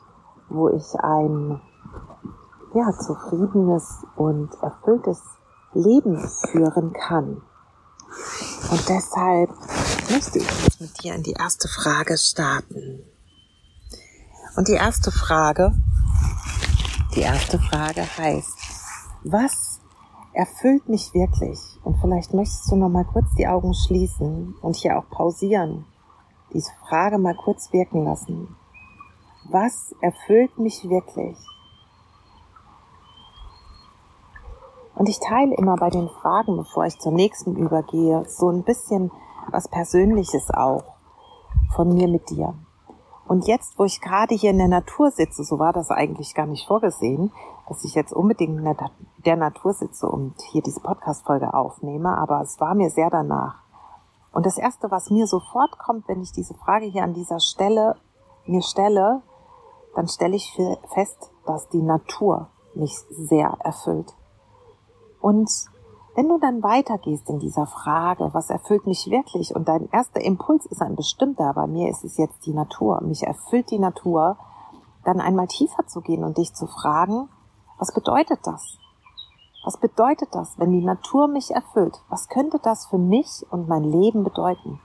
wo 0.49 0.69
ich 0.69 0.95
ein 1.01 1.61
ja, 2.75 2.93
zufriedenes 2.93 4.05
und 4.17 4.51
erfülltes 4.63 5.23
Leben 5.73 6.19
führen 6.51 6.93
kann? 6.93 7.43
Und 8.71 8.89
deshalb 8.89 9.51
möchte 10.11 10.39
ich 10.39 10.81
mit 10.81 11.03
dir 11.03 11.15
in 11.15 11.23
die 11.23 11.33
erste 11.33 11.69
Frage 11.69 12.17
starten. 12.17 13.05
Und 14.59 14.67
die 14.67 14.73
erste 14.73 15.13
Frage, 15.13 15.73
die 17.15 17.21
erste 17.21 17.61
Frage 17.61 18.03
heißt, 18.03 18.59
was 19.23 19.81
erfüllt 20.33 20.89
mich 20.89 21.15
wirklich. 21.15 21.61
Und 21.85 22.01
vielleicht 22.01 22.35
möchtest 22.35 22.69
du 22.69 22.75
noch 22.75 22.89
mal 22.89 23.05
kurz 23.05 23.33
die 23.35 23.47
Augen 23.47 23.73
schließen 23.73 24.57
und 24.61 24.75
hier 24.75 24.99
auch 24.99 25.09
pausieren. 25.11 25.85
Diese 26.53 26.73
Frage 26.89 27.19
mal 27.19 27.37
kurz 27.37 27.73
wirken 27.73 28.03
lassen. 28.03 28.57
Was 29.49 29.95
erfüllt 30.01 30.59
mich 30.59 30.89
wirklich? 30.89 31.39
Und 34.97 35.09
ich 35.09 35.21
teile 35.21 35.55
immer 35.55 35.77
bei 35.77 35.91
den 35.91 36.09
Fragen, 36.09 36.57
bevor 36.57 36.85
ich 36.85 36.99
zur 36.99 37.13
nächsten 37.13 37.55
übergehe, 37.55 38.25
so 38.27 38.51
ein 38.51 38.65
bisschen 38.65 39.13
was 39.53 39.69
Persönliches 39.69 40.51
auch 40.51 40.83
von 41.77 41.95
mir 41.95 42.09
mit 42.09 42.29
dir. 42.29 42.55
Und 43.29 43.47
jetzt, 43.47 43.79
wo 43.79 43.85
ich 43.85 44.01
gerade 44.01 44.35
hier 44.35 44.51
in 44.51 44.59
der 44.59 44.69
Natur 44.69 45.11
sitze, 45.11 45.45
so 45.45 45.59
war 45.59 45.75
das 45.75 45.91
eigentlich 45.91 46.35
gar 46.35 46.47
nicht 46.47 46.67
vorgesehen, 46.67 47.31
dass 47.69 47.85
ich 47.85 47.95
jetzt 47.95 48.15
unbedingt 48.15 48.59
in 48.59 48.77
der 49.25 49.37
Natur 49.37 49.75
sitze 49.75 50.09
und 50.09 50.35
hier 50.51 50.63
diese 50.63 50.81
Podcast-Folge 50.81 51.53
aufnehme, 51.53 52.17
aber 52.17 52.41
es 52.41 52.59
war 52.59 52.75
mir 52.75 52.89
sehr 52.89 53.11
danach. 53.11 53.63
Und 54.33 54.47
das 54.47 54.57
Erste, 54.57 54.91
was 54.91 55.11
mir 55.11 55.27
sofort 55.27 55.79
kommt, 55.79 56.09
wenn 56.09 56.23
ich 56.23 56.33
diese 56.33 56.55
Frage 56.55 56.87
hier 56.87 57.03
an 57.03 57.13
dieser 57.13 57.39
Stelle 57.39 57.97
mir 58.47 58.63
stelle, 58.63 59.21
dann 59.95 60.09
stelle 60.09 60.37
ich 60.37 60.59
fest, 60.95 61.31
dass 61.45 61.69
die 61.69 61.83
Natur 61.83 62.49
mich 62.75 62.97
sehr 63.11 63.59
erfüllt. 63.63 64.15
Und 65.21 65.51
wenn 66.19 66.29
du 66.29 66.39
dann 66.39 66.65
weitergehst 66.65 67.31
in 67.31 67.39
dieser 67.39 67.69
Frage, 67.69 68.31
was 68.33 68.51
erfüllt 68.51 68.89
mich 68.89 69.09
wirklich? 69.09 69.55
Und 69.55 69.69
dein 69.69 69.89
erster 69.93 70.21
Impuls 70.21 70.67
ist 70.67 70.83
ein 70.83 70.97
bestimmter, 70.97 71.55
bei 71.55 71.69
mir 71.69 71.89
ist 71.89 72.03
es 72.03 72.17
jetzt 72.17 72.45
die 72.45 72.53
Natur. 72.53 73.01
Mich 73.03 73.23
erfüllt 73.23 73.71
die 73.71 73.79
Natur, 73.79 74.37
dann 75.05 75.21
einmal 75.21 75.47
tiefer 75.47 75.87
zu 75.87 76.01
gehen 76.01 76.25
und 76.25 76.37
dich 76.37 76.53
zu 76.53 76.67
fragen, 76.67 77.29
was 77.79 77.95
bedeutet 77.95 78.41
das? 78.43 78.79
Was 79.65 79.77
bedeutet 79.77 80.35
das, 80.35 80.59
wenn 80.59 80.73
die 80.73 80.85
Natur 80.85 81.29
mich 81.29 81.53
erfüllt? 81.53 82.03
Was 82.09 82.29
könnte 82.29 82.59
das 82.59 82.87
für 82.87 82.99
mich 82.99 83.47
und 83.51 83.69
mein 83.69 83.85
Leben 83.85 84.25
bedeuten? 84.25 84.81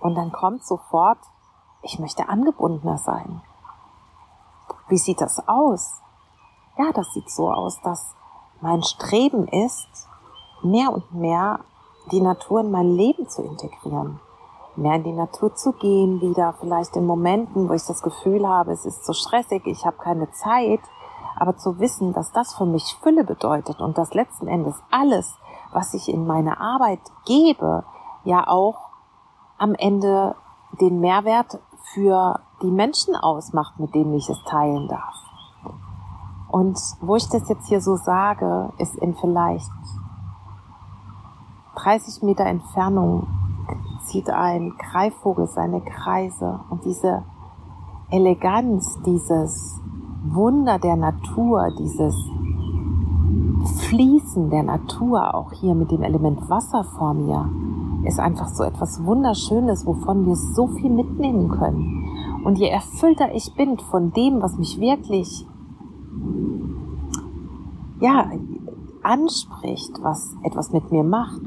Und 0.00 0.14
dann 0.14 0.32
kommt 0.32 0.64
sofort, 0.64 1.18
ich 1.82 1.98
möchte 1.98 2.30
angebundener 2.30 2.96
sein. 2.96 3.42
Wie 4.88 4.96
sieht 4.96 5.20
das 5.20 5.46
aus? 5.46 6.00
Ja, 6.78 6.92
das 6.94 7.12
sieht 7.12 7.28
so 7.28 7.52
aus, 7.52 7.78
dass 7.82 8.14
mein 8.62 8.82
Streben 8.82 9.46
ist, 9.48 10.08
mehr 10.64 10.92
und 10.92 11.14
mehr 11.14 11.60
die 12.10 12.20
Natur 12.20 12.60
in 12.60 12.70
mein 12.70 12.90
Leben 12.90 13.28
zu 13.28 13.42
integrieren. 13.42 14.20
Mehr 14.74 14.96
in 14.96 15.04
die 15.04 15.12
Natur 15.12 15.54
zu 15.54 15.72
gehen, 15.72 16.20
wieder 16.20 16.54
vielleicht 16.54 16.96
in 16.96 17.06
Momenten, 17.06 17.68
wo 17.68 17.74
ich 17.74 17.84
das 17.84 18.02
Gefühl 18.02 18.48
habe, 18.48 18.72
es 18.72 18.86
ist 18.86 19.04
so 19.04 19.12
stressig, 19.12 19.66
ich 19.66 19.84
habe 19.84 19.98
keine 19.98 20.30
Zeit, 20.32 20.80
aber 21.36 21.56
zu 21.56 21.78
wissen, 21.78 22.12
dass 22.12 22.32
das 22.32 22.54
für 22.54 22.66
mich 22.66 22.96
Fülle 23.02 23.24
bedeutet 23.24 23.80
und 23.80 23.98
dass 23.98 24.14
letzten 24.14 24.48
Endes 24.48 24.74
alles, 24.90 25.36
was 25.72 25.94
ich 25.94 26.08
in 26.08 26.26
meine 26.26 26.60
Arbeit 26.60 27.00
gebe, 27.26 27.84
ja 28.24 28.46
auch 28.46 28.90
am 29.58 29.74
Ende 29.74 30.34
den 30.80 31.00
Mehrwert 31.00 31.58
für 31.92 32.40
die 32.62 32.70
Menschen 32.70 33.14
ausmacht, 33.14 33.78
mit 33.78 33.94
denen 33.94 34.14
ich 34.14 34.28
es 34.28 34.42
teilen 34.44 34.88
darf. 34.88 35.14
Und 36.50 36.78
wo 37.00 37.16
ich 37.16 37.28
das 37.28 37.48
jetzt 37.48 37.66
hier 37.68 37.80
so 37.80 37.96
sage, 37.96 38.72
ist 38.78 38.94
in 38.96 39.14
vielleicht 39.14 39.70
30 41.76 42.22
Meter 42.22 42.44
Entfernung 42.44 43.26
zieht 44.04 44.30
ein 44.30 44.74
Greifvogel 44.78 45.46
seine 45.46 45.80
Kreise 45.80 46.60
und 46.70 46.84
diese 46.84 47.22
Eleganz, 48.10 48.98
dieses 49.06 49.80
Wunder 50.24 50.78
der 50.78 50.96
Natur, 50.96 51.70
dieses 51.78 52.14
Fließen 53.88 54.50
der 54.50 54.64
Natur, 54.64 55.34
auch 55.34 55.52
hier 55.52 55.74
mit 55.74 55.90
dem 55.90 56.02
Element 56.02 56.48
Wasser 56.50 56.84
vor 56.84 57.14
mir, 57.14 57.48
ist 58.04 58.18
einfach 58.18 58.48
so 58.48 58.64
etwas 58.64 59.04
Wunderschönes, 59.04 59.86
wovon 59.86 60.26
wir 60.26 60.34
so 60.34 60.66
viel 60.66 60.90
mitnehmen 60.90 61.48
können. 61.48 62.42
Und 62.44 62.58
je 62.58 62.68
erfüllter 62.68 63.34
ich 63.34 63.54
bin 63.54 63.78
von 63.78 64.12
dem, 64.12 64.42
was 64.42 64.58
mich 64.58 64.80
wirklich, 64.80 65.46
ja, 68.00 68.30
anspricht, 69.02 70.02
was 70.02 70.36
etwas 70.42 70.72
mit 70.72 70.90
mir 70.90 71.04
macht, 71.04 71.42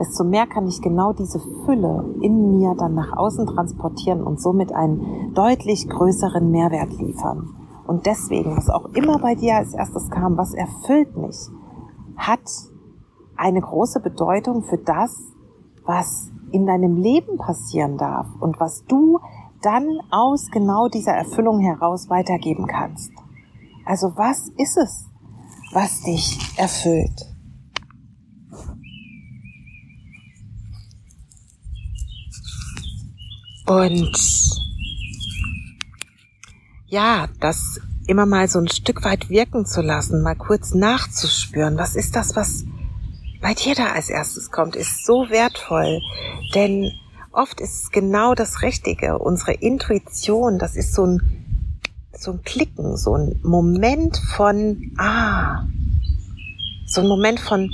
desto 0.00 0.24
mehr 0.24 0.46
kann 0.46 0.66
ich 0.66 0.80
genau 0.80 1.12
diese 1.12 1.38
Fülle 1.64 2.04
in 2.22 2.56
mir 2.56 2.74
dann 2.74 2.94
nach 2.94 3.16
außen 3.16 3.46
transportieren 3.46 4.22
und 4.22 4.40
somit 4.40 4.72
einen 4.72 5.34
deutlich 5.34 5.88
größeren 5.88 6.50
Mehrwert 6.50 6.92
liefern. 6.94 7.54
Und 7.86 8.06
deswegen, 8.06 8.56
was 8.56 8.70
auch 8.70 8.86
immer 8.94 9.18
bei 9.18 9.34
dir 9.34 9.56
als 9.56 9.74
erstes 9.74 10.08
kam, 10.10 10.38
was 10.38 10.54
erfüllt 10.54 11.16
mich, 11.16 11.36
hat 12.16 12.40
eine 13.36 13.60
große 13.60 14.00
Bedeutung 14.00 14.62
für 14.62 14.78
das, 14.78 15.16
was 15.84 16.30
in 16.50 16.66
deinem 16.66 16.96
Leben 16.96 17.36
passieren 17.36 17.98
darf 17.98 18.26
und 18.40 18.58
was 18.58 18.84
du 18.86 19.18
dann 19.60 19.98
aus 20.10 20.50
genau 20.50 20.88
dieser 20.88 21.12
Erfüllung 21.12 21.60
heraus 21.60 22.08
weitergeben 22.08 22.66
kannst. 22.66 23.12
Also 23.84 24.12
was 24.16 24.48
ist 24.56 24.78
es, 24.78 25.06
was 25.72 26.00
dich 26.02 26.38
erfüllt? 26.56 27.29
Und 33.70 34.18
ja, 36.88 37.28
das 37.38 37.80
immer 38.08 38.26
mal 38.26 38.48
so 38.48 38.58
ein 38.58 38.66
Stück 38.66 39.04
weit 39.04 39.30
wirken 39.30 39.64
zu 39.64 39.80
lassen, 39.80 40.22
mal 40.22 40.34
kurz 40.34 40.74
nachzuspüren, 40.74 41.78
was 41.78 41.94
ist 41.94 42.16
das, 42.16 42.34
was 42.34 42.64
bei 43.40 43.54
dir 43.54 43.76
da 43.76 43.92
als 43.92 44.10
erstes 44.10 44.50
kommt, 44.50 44.74
ist 44.74 45.06
so 45.06 45.30
wertvoll. 45.30 46.00
Denn 46.52 46.90
oft 47.30 47.60
ist 47.60 47.84
es 47.84 47.90
genau 47.92 48.34
das 48.34 48.62
Richtige. 48.62 49.20
Unsere 49.20 49.52
Intuition, 49.52 50.58
das 50.58 50.74
ist 50.74 50.92
so 50.92 51.06
ein, 51.06 52.00
so 52.12 52.32
ein 52.32 52.42
Klicken, 52.42 52.96
so 52.96 53.14
ein 53.14 53.38
Moment 53.44 54.16
von, 54.34 54.90
ah, 54.98 55.64
so 56.86 57.02
ein 57.02 57.06
Moment 57.06 57.38
von, 57.38 57.70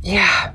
ja, 0.00 0.54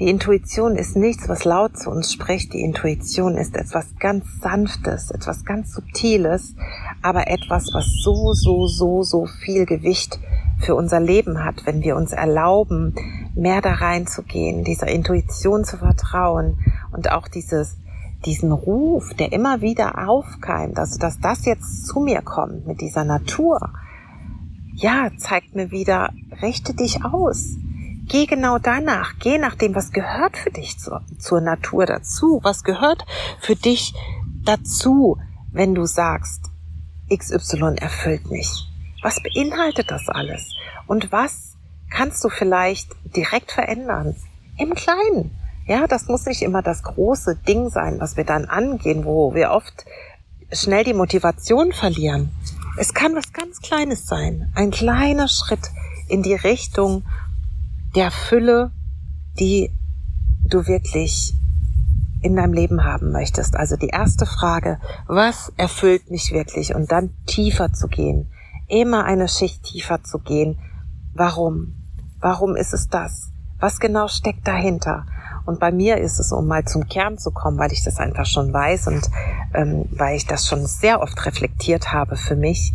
die 0.00 0.08
Intuition 0.08 0.74
ist 0.74 0.96
nichts, 0.96 1.28
was 1.28 1.44
laut 1.44 1.78
zu 1.78 1.88
uns 1.88 2.12
spricht. 2.12 2.52
Die 2.52 2.62
Intuition 2.62 3.36
ist 3.36 3.54
etwas 3.56 3.86
ganz 4.00 4.24
Sanftes, 4.40 5.12
etwas 5.12 5.44
ganz 5.44 5.72
Subtiles, 5.72 6.56
aber 7.00 7.28
etwas, 7.28 7.70
was 7.72 7.86
so, 8.02 8.32
so, 8.32 8.66
so, 8.66 9.04
so 9.04 9.26
viel 9.26 9.66
Gewicht 9.66 10.18
für 10.58 10.74
unser 10.74 10.98
Leben 10.98 11.44
hat, 11.44 11.64
wenn 11.64 11.82
wir 11.82 11.94
uns 11.94 12.10
erlauben, 12.10 12.96
mehr 13.36 13.60
da 13.60 13.74
reinzugehen, 13.74 14.64
dieser 14.64 14.88
Intuition 14.88 15.64
zu 15.64 15.76
vertrauen 15.76 16.58
und 16.92 17.12
auch 17.12 17.28
dieses, 17.28 17.76
diesen 18.24 18.50
Ruf, 18.50 19.14
der 19.14 19.32
immer 19.32 19.60
wieder 19.60 20.08
aufkeimt, 20.08 20.76
also 20.76 20.98
dass 20.98 21.20
das 21.20 21.44
jetzt 21.44 21.86
zu 21.86 22.00
mir 22.00 22.22
kommt 22.22 22.66
mit 22.66 22.80
dieser 22.80 23.04
Natur, 23.04 23.72
ja, 24.74 25.10
zeigt 25.18 25.54
mir 25.54 25.70
wieder, 25.70 26.10
richte 26.42 26.74
dich 26.74 27.04
aus 27.04 27.58
Geh 28.06 28.26
genau 28.26 28.58
danach. 28.58 29.14
Geh 29.18 29.38
nach 29.38 29.54
dem, 29.54 29.74
was 29.74 29.92
gehört 29.92 30.36
für 30.36 30.50
dich 30.50 30.78
zur, 30.78 31.02
zur 31.18 31.40
Natur 31.40 31.86
dazu. 31.86 32.40
Was 32.42 32.62
gehört 32.62 33.04
für 33.40 33.56
dich 33.56 33.94
dazu, 34.44 35.18
wenn 35.52 35.74
du 35.74 35.86
sagst, 35.86 36.50
XY 37.12 37.76
erfüllt 37.80 38.30
mich? 38.30 38.68
Was 39.02 39.22
beinhaltet 39.22 39.90
das 39.90 40.08
alles? 40.08 40.54
Und 40.86 41.12
was 41.12 41.56
kannst 41.90 42.22
du 42.24 42.28
vielleicht 42.28 42.90
direkt 43.16 43.52
verändern? 43.52 44.16
Im 44.58 44.74
Kleinen. 44.74 45.30
Ja, 45.66 45.86
das 45.86 46.08
muss 46.08 46.26
nicht 46.26 46.42
immer 46.42 46.62
das 46.62 46.82
große 46.82 47.36
Ding 47.36 47.70
sein, 47.70 47.98
was 47.98 48.16
wir 48.16 48.24
dann 48.24 48.44
angehen, 48.44 49.04
wo 49.04 49.34
wir 49.34 49.50
oft 49.50 49.86
schnell 50.52 50.84
die 50.84 50.94
Motivation 50.94 51.72
verlieren. 51.72 52.30
Es 52.76 52.92
kann 52.92 53.14
was 53.14 53.32
ganz 53.32 53.60
Kleines 53.60 54.06
sein. 54.06 54.52
Ein 54.54 54.70
kleiner 54.70 55.28
Schritt 55.28 55.70
in 56.08 56.22
die 56.22 56.34
Richtung, 56.34 57.04
der 57.94 58.10
Fülle, 58.10 58.72
die 59.38 59.70
du 60.48 60.66
wirklich 60.66 61.34
in 62.22 62.36
deinem 62.36 62.52
Leben 62.54 62.84
haben 62.84 63.12
möchtest. 63.12 63.56
Also 63.56 63.76
die 63.76 63.88
erste 63.88 64.26
Frage, 64.26 64.78
was 65.06 65.52
erfüllt 65.56 66.10
mich 66.10 66.32
wirklich? 66.32 66.74
Und 66.74 66.90
dann 66.90 67.10
tiefer 67.26 67.72
zu 67.72 67.86
gehen, 67.86 68.30
immer 68.68 69.04
eine 69.04 69.28
Schicht 69.28 69.62
tiefer 69.62 70.02
zu 70.02 70.18
gehen. 70.18 70.58
Warum? 71.14 71.74
Warum 72.20 72.56
ist 72.56 72.72
es 72.72 72.88
das? 72.88 73.30
Was 73.60 73.78
genau 73.78 74.08
steckt 74.08 74.48
dahinter? 74.48 75.06
Und 75.46 75.60
bei 75.60 75.70
mir 75.70 75.98
ist 75.98 76.18
es, 76.18 76.32
um 76.32 76.46
mal 76.46 76.64
zum 76.64 76.88
Kern 76.88 77.18
zu 77.18 77.30
kommen, 77.30 77.58
weil 77.58 77.72
ich 77.72 77.84
das 77.84 77.98
einfach 77.98 78.24
schon 78.24 78.52
weiß 78.52 78.86
und 78.86 79.10
ähm, 79.52 79.84
weil 79.92 80.16
ich 80.16 80.26
das 80.26 80.46
schon 80.46 80.66
sehr 80.66 81.02
oft 81.02 81.26
reflektiert 81.26 81.92
habe 81.92 82.16
für 82.16 82.36
mich, 82.36 82.72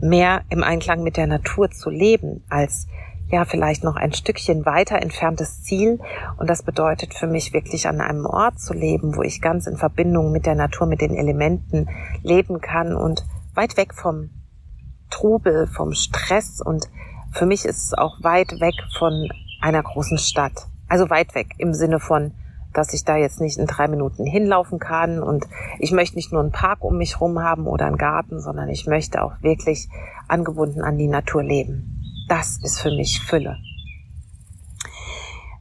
mehr 0.00 0.42
im 0.48 0.62
Einklang 0.62 1.02
mit 1.02 1.16
der 1.16 1.26
Natur 1.26 1.70
zu 1.72 1.90
leben, 1.90 2.44
als 2.48 2.86
ja 3.28 3.44
vielleicht 3.44 3.84
noch 3.84 3.96
ein 3.96 4.12
Stückchen 4.12 4.64
weiter 4.66 5.00
entferntes 5.02 5.62
Ziel. 5.62 6.00
Und 6.38 6.48
das 6.48 6.62
bedeutet 6.62 7.14
für 7.14 7.26
mich 7.26 7.52
wirklich 7.52 7.88
an 7.88 8.00
einem 8.00 8.26
Ort 8.26 8.60
zu 8.60 8.72
leben, 8.72 9.16
wo 9.16 9.22
ich 9.22 9.40
ganz 9.40 9.66
in 9.66 9.76
Verbindung 9.76 10.32
mit 10.32 10.46
der 10.46 10.54
Natur, 10.54 10.86
mit 10.86 11.00
den 11.00 11.14
Elementen 11.14 11.88
leben 12.22 12.60
kann 12.60 12.94
und 12.94 13.24
weit 13.54 13.76
weg 13.76 13.94
vom 13.94 14.30
Trubel, 15.10 15.66
vom 15.66 15.92
Stress. 15.92 16.60
Und 16.60 16.88
für 17.32 17.46
mich 17.46 17.64
ist 17.64 17.84
es 17.84 17.94
auch 17.94 18.22
weit 18.22 18.60
weg 18.60 18.74
von 18.98 19.28
einer 19.60 19.82
großen 19.82 20.18
Stadt. 20.18 20.66
Also 20.88 21.10
weit 21.10 21.34
weg 21.34 21.48
im 21.58 21.74
Sinne 21.74 21.98
von, 21.98 22.32
dass 22.72 22.92
ich 22.92 23.04
da 23.04 23.16
jetzt 23.16 23.40
nicht 23.40 23.58
in 23.58 23.66
drei 23.66 23.88
Minuten 23.88 24.26
hinlaufen 24.26 24.78
kann 24.78 25.22
und 25.22 25.46
ich 25.78 25.92
möchte 25.92 26.16
nicht 26.16 26.30
nur 26.30 26.42
einen 26.42 26.52
Park 26.52 26.84
um 26.84 26.98
mich 26.98 27.20
rum 27.20 27.42
haben 27.42 27.66
oder 27.66 27.86
einen 27.86 27.96
Garten, 27.96 28.38
sondern 28.38 28.68
ich 28.68 28.86
möchte 28.86 29.22
auch 29.22 29.32
wirklich 29.40 29.88
angebunden 30.28 30.82
an 30.82 30.98
die 30.98 31.08
Natur 31.08 31.42
leben. 31.42 31.95
Das 32.28 32.58
ist 32.62 32.80
für 32.80 32.90
mich 32.90 33.20
Fülle. 33.20 33.58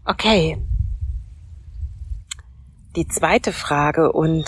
Okay. 0.03 0.57
Die 2.95 3.07
zweite 3.07 3.51
Frage 3.51 4.11
und 4.11 4.45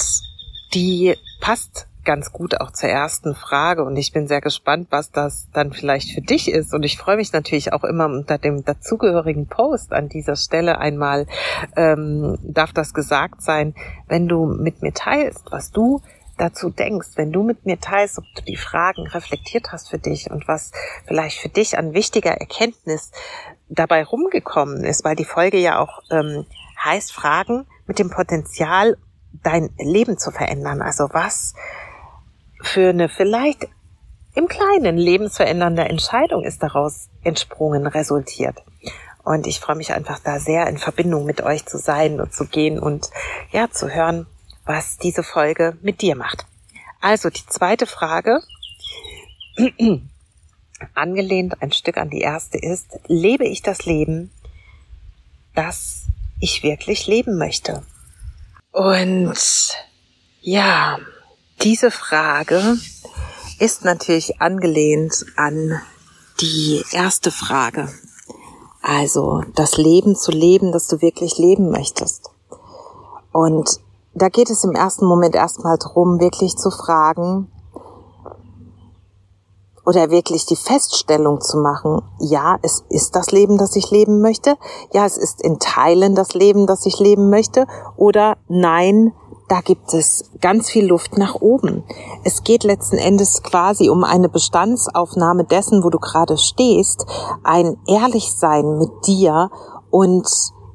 die 0.74 1.16
passt 1.42 1.88
ganz 2.08 2.32
gut 2.32 2.62
auch 2.62 2.72
zur 2.72 2.88
ersten 2.88 3.36
Frage 3.36 3.84
und 3.84 3.98
ich 3.98 4.14
bin 4.14 4.28
sehr 4.28 4.40
gespannt, 4.40 4.88
was 4.92 5.12
das 5.12 5.50
dann 5.52 5.74
vielleicht 5.74 6.14
für 6.14 6.22
dich 6.22 6.50
ist. 6.50 6.74
Und 6.74 6.84
ich 6.84 6.98
freue 6.98 7.18
mich 7.18 7.34
natürlich 7.34 7.74
auch 7.74 7.84
immer 7.84 8.06
unter 8.06 8.38
dem 8.38 8.64
dazugehörigen 8.64 9.48
Post 9.48 9.92
an 9.92 10.08
dieser 10.08 10.38
Stelle 10.38 10.80
einmal, 10.80 11.28
ähm, 11.76 12.38
darf 12.42 12.72
das 12.72 12.94
gesagt 12.94 13.42
sein, 13.42 13.76
wenn 14.08 14.30
du 14.30 14.46
mit 14.46 14.82
mir 14.82 14.94
teilst, 14.94 15.52
was 15.52 15.72
du 15.72 16.02
dazu 16.38 16.70
denkst, 16.70 17.10
wenn 17.16 17.32
du 17.32 17.44
mit 17.44 17.66
mir 17.66 17.80
teilst, 17.80 18.18
ob 18.18 18.26
du 18.36 18.42
die 18.44 18.58
Fragen 18.58 19.08
reflektiert 19.08 19.72
hast 19.72 19.90
für 19.90 19.98
dich 19.98 20.32
und 20.32 20.48
was 20.48 20.72
vielleicht 21.06 21.40
für 21.40 21.50
dich 21.50 21.78
an 21.78 21.94
wichtiger 21.94 22.32
Erkenntnis 22.32 23.12
dabei 23.70 24.04
rumgekommen 24.04 24.84
ist, 24.84 25.04
weil 25.04 25.16
die 25.16 25.26
Folge 25.26 25.58
ja 25.58 25.80
auch 25.80 26.02
ähm, 26.12 26.46
heißt 26.84 27.12
Fragen 27.12 27.66
mit 27.86 28.00
dem 28.00 28.10
Potenzial, 28.10 28.98
dein 29.44 29.70
Leben 29.78 30.18
zu 30.18 30.32
verändern. 30.32 30.82
Also 30.82 31.10
was 31.12 31.54
für 32.62 32.90
eine 32.90 33.10
vielleicht 33.10 33.68
im 34.36 34.48
Kleinen 34.48 34.98
lebensverändernde 34.98 35.84
Entscheidung 35.84 36.44
ist 36.44 36.62
daraus 36.62 37.10
entsprungen, 37.24 37.88
resultiert. 37.88 38.64
Und 39.24 39.48
ich 39.48 39.60
freue 39.60 39.76
mich 39.76 39.94
einfach 39.94 40.20
da 40.20 40.40
sehr 40.40 40.68
in 40.68 40.78
Verbindung 40.78 41.26
mit 41.26 41.42
euch 41.42 41.66
zu 41.66 41.78
sein 41.78 42.22
und 42.22 42.34
zu 42.34 42.46
gehen 42.46 42.80
und 42.80 43.10
ja, 43.52 43.70
zu 43.70 43.90
hören, 43.90 44.28
was 44.68 44.98
diese 44.98 45.24
Folge 45.24 45.78
mit 45.82 46.02
dir 46.02 46.16
macht. 46.16 46.46
Also 47.02 47.30
die 47.30 47.46
zweite 47.48 47.88
Frage, 47.88 48.42
angelehnt 50.94 51.62
ein 51.62 51.72
Stück 51.72 51.98
an 51.98 52.10
die 52.10 52.22
erste 52.22 52.58
ist, 52.58 53.00
lebe 53.08 53.46
ich 53.48 53.62
das 53.62 53.86
Leben, 53.86 54.32
das 55.56 56.04
ich 56.40 56.64
wirklich 56.64 57.08
leben 57.08 57.38
möchte? 57.38 57.84
Und 58.72 59.38
ja, 60.42 61.00
diese 61.62 61.90
Frage 61.90 62.78
ist 63.60 63.84
natürlich 63.84 64.40
angelehnt 64.40 65.26
an 65.36 65.82
die 66.42 66.84
erste 66.92 67.32
Frage. 67.32 67.92
Also 68.82 69.44
das 69.56 69.78
Leben 69.78 70.16
zu 70.16 70.32
leben, 70.32 70.72
das 70.72 70.88
du 70.88 71.02
wirklich 71.02 71.38
leben 71.40 71.72
möchtest. 71.72 72.30
Und 73.32 73.80
da 74.18 74.30
geht 74.30 74.50
es 74.50 74.64
im 74.64 74.74
ersten 74.74 75.06
Moment 75.06 75.36
erstmal 75.36 75.78
darum, 75.78 76.20
wirklich 76.20 76.56
zu 76.58 76.72
fragen 76.72 77.52
oder 79.86 80.10
wirklich 80.12 80.46
die 80.46 80.58
Feststellung 80.58 81.40
zu 81.40 81.58
machen, 81.60 82.02
ja, 82.20 82.58
es 82.62 82.84
ist 82.90 83.16
das 83.16 83.32
Leben, 83.32 83.58
das 83.58 83.76
ich 83.78 83.90
leben 83.90 84.20
möchte, 84.20 84.58
ja, 84.92 85.06
es 85.06 85.18
ist 85.18 85.42
in 85.42 85.60
Teilen 85.60 86.14
das 86.14 86.34
Leben, 86.34 86.68
das 86.68 86.86
ich 86.86 87.00
leben 87.00 87.30
möchte, 87.30 87.68
oder 87.96 88.36
nein, 88.50 89.14
da 89.48 89.62
gibt 89.62 89.94
es 89.94 90.30
ganz 90.42 90.70
viel 90.70 90.88
Luft 90.88 91.18
nach 91.18 91.36
oben. 91.36 91.86
Es 92.26 92.44
geht 92.44 92.66
letzten 92.66 92.98
Endes 92.98 93.44
quasi 93.44 93.90
um 93.90 94.04
eine 94.04 94.28
Bestandsaufnahme 94.28 95.46
dessen, 95.46 95.86
wo 95.86 95.90
du 95.90 96.00
gerade 96.00 96.38
stehst, 96.38 97.06
ein 97.44 97.78
Ehrlichsein 97.88 98.78
mit 98.78 98.90
dir 99.06 99.50
und 99.90 100.28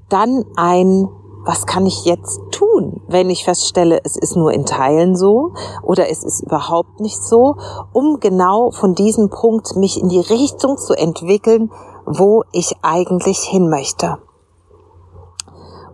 dann 0.09 0.47
ein, 0.57 1.09
was 1.45 1.67
kann 1.67 1.87
ich 1.87 2.05
jetzt 2.05 2.41
tun, 2.51 3.01
wenn 3.09 3.31
ich 3.31 3.45
feststelle, 3.45 4.01
es 4.05 4.17
ist 4.17 4.37
nur 4.37 4.53
in 4.53 4.65
Teilen 4.65 5.17
so 5.17 5.53
oder 5.83 6.09
es 6.09 6.25
ist 6.25 6.43
überhaupt 6.43 7.01
nicht 7.01 7.23
so, 7.23 7.57
um 7.93 8.21
genau 8.21 8.71
von 8.71 8.95
diesem 8.95 9.29
Punkt 9.31 9.77
mich 9.77 10.01
in 10.01 10.09
die 10.09 10.21
Richtung 10.21 10.79
zu 10.79 10.95
entwickeln, 10.95 11.71
wo 12.07 12.45
ich 12.53 12.77
eigentlich 12.83 13.39
hin 13.39 13.69
möchte. 13.69 14.19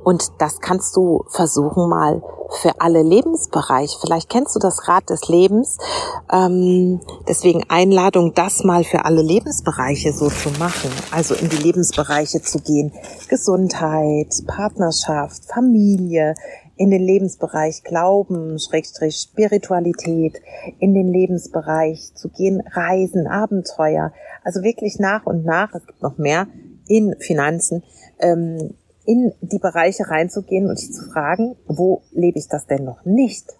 Und 0.09 0.40
das 0.40 0.61
kannst 0.62 0.97
du 0.97 1.27
versuchen 1.29 1.87
mal 1.87 2.23
für 2.62 2.81
alle 2.81 3.03
Lebensbereiche. 3.03 3.99
Vielleicht 4.01 4.31
kennst 4.31 4.57
du 4.57 4.59
das 4.59 4.88
Rad 4.88 5.11
des 5.11 5.29
Lebens. 5.29 5.77
Ähm, 6.33 7.01
deswegen 7.29 7.64
Einladung, 7.68 8.33
das 8.33 8.64
mal 8.64 8.85
für 8.85 9.05
alle 9.05 9.21
Lebensbereiche 9.21 10.14
so 10.14 10.31
zu 10.31 10.49
machen. 10.59 10.90
Also 11.11 11.35
in 11.35 11.51
die 11.51 11.59
Lebensbereiche 11.59 12.40
zu 12.40 12.59
gehen. 12.61 12.94
Gesundheit, 13.29 14.35
Partnerschaft, 14.47 15.44
Familie, 15.44 16.37
in 16.79 16.90
den 16.90 17.03
Lebensbereich 17.03 17.85
Glauben, 17.85 18.59
Schrägstrich 18.59 19.14
Spiritualität, 19.14 20.40
in 20.79 20.94
den 20.94 21.12
Lebensbereich 21.12 22.14
zu 22.14 22.31
gehen, 22.31 22.62
Reisen, 22.73 23.27
Abenteuer. 23.27 24.14
Also 24.42 24.62
wirklich 24.62 24.99
nach 24.99 25.27
und 25.27 25.44
nach, 25.44 25.75
es 25.75 25.87
gibt 25.87 26.03
noch 26.03 26.16
mehr 26.16 26.47
in 26.87 27.14
Finanzen, 27.21 27.83
ähm, 28.21 28.73
in 29.09 29.33
die 29.40 29.59
Bereiche 29.59 30.11
reinzugehen 30.11 30.68
und 30.68 30.79
sich 30.79 30.92
zu 30.92 31.03
fragen, 31.11 31.57
wo 31.66 32.03
lebe 32.12 32.38
ich 32.38 32.47
das 32.47 32.66
denn 32.66 32.85
noch 32.85 33.07
nicht? 33.07 33.57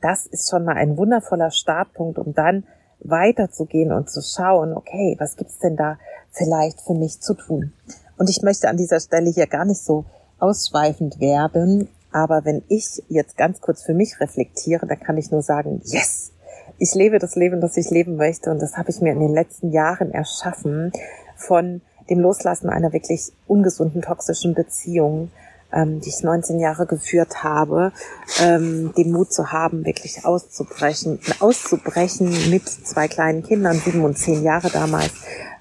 Das 0.00 0.24
ist 0.26 0.48
schon 0.48 0.64
mal 0.64 0.76
ein 0.76 0.96
wundervoller 0.96 1.50
Startpunkt, 1.50 2.16
um 2.16 2.32
dann 2.32 2.64
weiterzugehen 3.00 3.92
und 3.92 4.08
zu 4.08 4.22
schauen, 4.22 4.72
okay, 4.72 5.16
was 5.18 5.34
gibt's 5.34 5.58
denn 5.58 5.74
da 5.74 5.98
vielleicht 6.30 6.80
für 6.80 6.94
mich 6.94 7.20
zu 7.20 7.34
tun? 7.34 7.72
Und 8.16 8.30
ich 8.30 8.42
möchte 8.42 8.68
an 8.68 8.76
dieser 8.76 9.00
Stelle 9.00 9.30
hier 9.30 9.48
gar 9.48 9.64
nicht 9.64 9.82
so 9.82 10.04
ausschweifend 10.38 11.18
werden, 11.18 11.88
aber 12.12 12.44
wenn 12.44 12.62
ich 12.68 13.02
jetzt 13.08 13.36
ganz 13.36 13.60
kurz 13.60 13.82
für 13.82 13.94
mich 13.94 14.20
reflektiere, 14.20 14.86
dann 14.86 15.00
kann 15.00 15.18
ich 15.18 15.32
nur 15.32 15.42
sagen, 15.42 15.82
yes, 15.84 16.30
ich 16.78 16.94
lebe 16.94 17.18
das 17.18 17.34
Leben, 17.34 17.60
das 17.60 17.76
ich 17.76 17.90
leben 17.90 18.14
möchte 18.14 18.52
und 18.52 18.62
das 18.62 18.76
habe 18.76 18.90
ich 18.90 19.00
mir 19.00 19.12
in 19.12 19.20
den 19.20 19.34
letzten 19.34 19.72
Jahren 19.72 20.12
erschaffen 20.12 20.92
von 21.36 21.80
dem 22.10 22.20
Loslassen 22.20 22.68
einer 22.68 22.92
wirklich 22.92 23.32
ungesunden, 23.46 24.02
toxischen 24.02 24.54
Beziehung, 24.54 25.30
ähm, 25.72 26.00
die 26.00 26.10
ich 26.10 26.22
19 26.22 26.60
Jahre 26.60 26.86
geführt 26.86 27.42
habe, 27.42 27.92
ähm, 28.40 28.92
den 28.96 29.12
Mut 29.12 29.32
zu 29.32 29.52
haben, 29.52 29.84
wirklich 29.84 30.24
auszubrechen, 30.24 31.18
auszubrechen 31.40 32.50
mit 32.50 32.68
zwei 32.68 33.08
kleinen 33.08 33.42
Kindern, 33.42 33.76
sieben 33.76 34.04
und 34.04 34.18
zehn 34.18 34.42
Jahre 34.42 34.70
damals, 34.70 35.12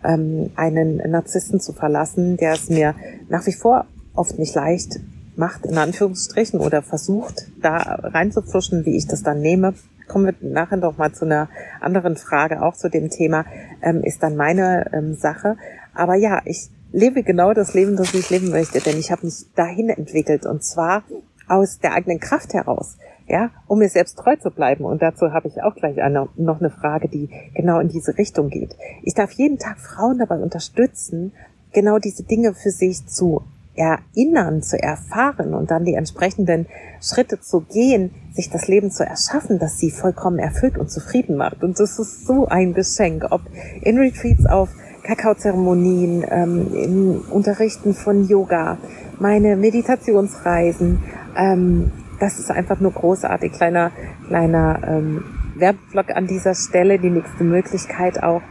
ähm, 0.03 0.51
einen 0.55 0.97
Narzissten 1.09 1.59
zu 1.59 1.73
verlassen, 1.73 2.37
der 2.37 2.53
es 2.53 2.69
mir 2.69 2.95
nach 3.29 3.45
wie 3.45 3.53
vor 3.53 3.85
oft 4.13 4.37
nicht 4.37 4.55
leicht 4.55 4.99
macht, 5.35 5.65
in 5.65 5.77
Anführungsstrichen, 5.77 6.59
oder 6.59 6.81
versucht, 6.81 7.47
da 7.61 7.77
reinzupfuschen, 7.77 8.85
wie 8.85 8.97
ich 8.97 9.07
das 9.07 9.23
dann 9.23 9.39
nehme 9.39 9.73
kommen 10.11 10.25
wir 10.25 10.35
nachher 10.41 10.77
noch 10.77 10.97
mal 10.97 11.13
zu 11.13 11.25
einer 11.25 11.47
anderen 11.79 12.17
Frage, 12.17 12.61
auch 12.61 12.75
zu 12.75 12.89
dem 12.89 13.09
Thema, 13.09 13.45
ähm, 13.81 14.03
ist 14.03 14.21
dann 14.21 14.35
meine 14.35 14.91
ähm, 14.93 15.15
Sache. 15.15 15.55
Aber 15.93 16.15
ja, 16.15 16.41
ich 16.45 16.69
lebe 16.91 17.23
genau 17.23 17.53
das 17.53 17.73
Leben, 17.73 17.95
das 17.95 18.13
ich 18.13 18.29
leben 18.29 18.49
möchte, 18.49 18.79
denn 18.79 18.97
ich 18.97 19.11
habe 19.11 19.25
mich 19.25 19.45
dahin 19.55 19.89
entwickelt 19.89 20.45
und 20.45 20.63
zwar 20.63 21.03
aus 21.47 21.79
der 21.79 21.93
eigenen 21.93 22.19
Kraft 22.19 22.53
heraus, 22.53 22.97
ja, 23.27 23.49
um 23.67 23.79
mir 23.79 23.89
selbst 23.89 24.17
treu 24.17 24.35
zu 24.35 24.51
bleiben. 24.51 24.85
Und 24.85 25.01
dazu 25.01 25.31
habe 25.31 25.47
ich 25.47 25.61
auch 25.63 25.75
gleich 25.75 26.01
eine, 26.01 26.29
noch 26.35 26.59
eine 26.59 26.69
Frage, 26.69 27.07
die 27.07 27.29
genau 27.53 27.79
in 27.79 27.89
diese 27.89 28.17
Richtung 28.17 28.49
geht. 28.49 28.75
Ich 29.03 29.13
darf 29.13 29.31
jeden 29.31 29.59
Tag 29.59 29.79
Frauen 29.79 30.19
dabei 30.19 30.37
unterstützen, 30.39 31.33
genau 31.73 31.99
diese 31.99 32.23
Dinge 32.23 32.53
für 32.53 32.71
sich 32.71 33.05
zu 33.07 33.43
erinnern, 33.75 34.61
zu 34.61 34.81
erfahren 34.81 35.53
und 35.53 35.71
dann 35.71 35.85
die 35.85 35.93
entsprechenden 35.93 36.67
Schritte 37.01 37.39
zu 37.39 37.61
gehen, 37.61 38.11
sich 38.33 38.49
das 38.49 38.67
Leben 38.67 38.91
zu 38.91 39.05
erschaffen, 39.05 39.59
das 39.59 39.77
sie 39.77 39.91
vollkommen 39.91 40.39
erfüllt 40.39 40.77
und 40.77 40.91
zufrieden 40.91 41.35
macht. 41.35 41.63
Und 41.63 41.79
das 41.79 41.97
ist 41.99 42.25
so 42.25 42.47
ein 42.47 42.73
Geschenk, 42.73 43.25
ob 43.31 43.41
in 43.81 43.97
Retreats 43.97 44.45
auf 44.45 44.69
Kakaozeremonien, 45.03 46.25
ähm, 46.29 46.73
in 46.73 47.17
Unterrichten 47.29 47.93
von 47.93 48.27
Yoga, 48.27 48.77
meine 49.19 49.55
Meditationsreisen. 49.55 50.99
Ähm, 51.35 51.91
das 52.19 52.39
ist 52.39 52.51
einfach 52.51 52.79
nur 52.79 52.91
großartig. 52.91 53.51
Kleiner, 53.51 53.91
kleiner 54.27 54.79
ähm, 54.87 55.23
Werbeblock 55.55 56.11
an 56.11 56.27
dieser 56.27 56.53
Stelle, 56.53 56.99
die 56.99 57.09
nächste 57.09 57.43
Möglichkeit 57.43 58.21
auch 58.21 58.41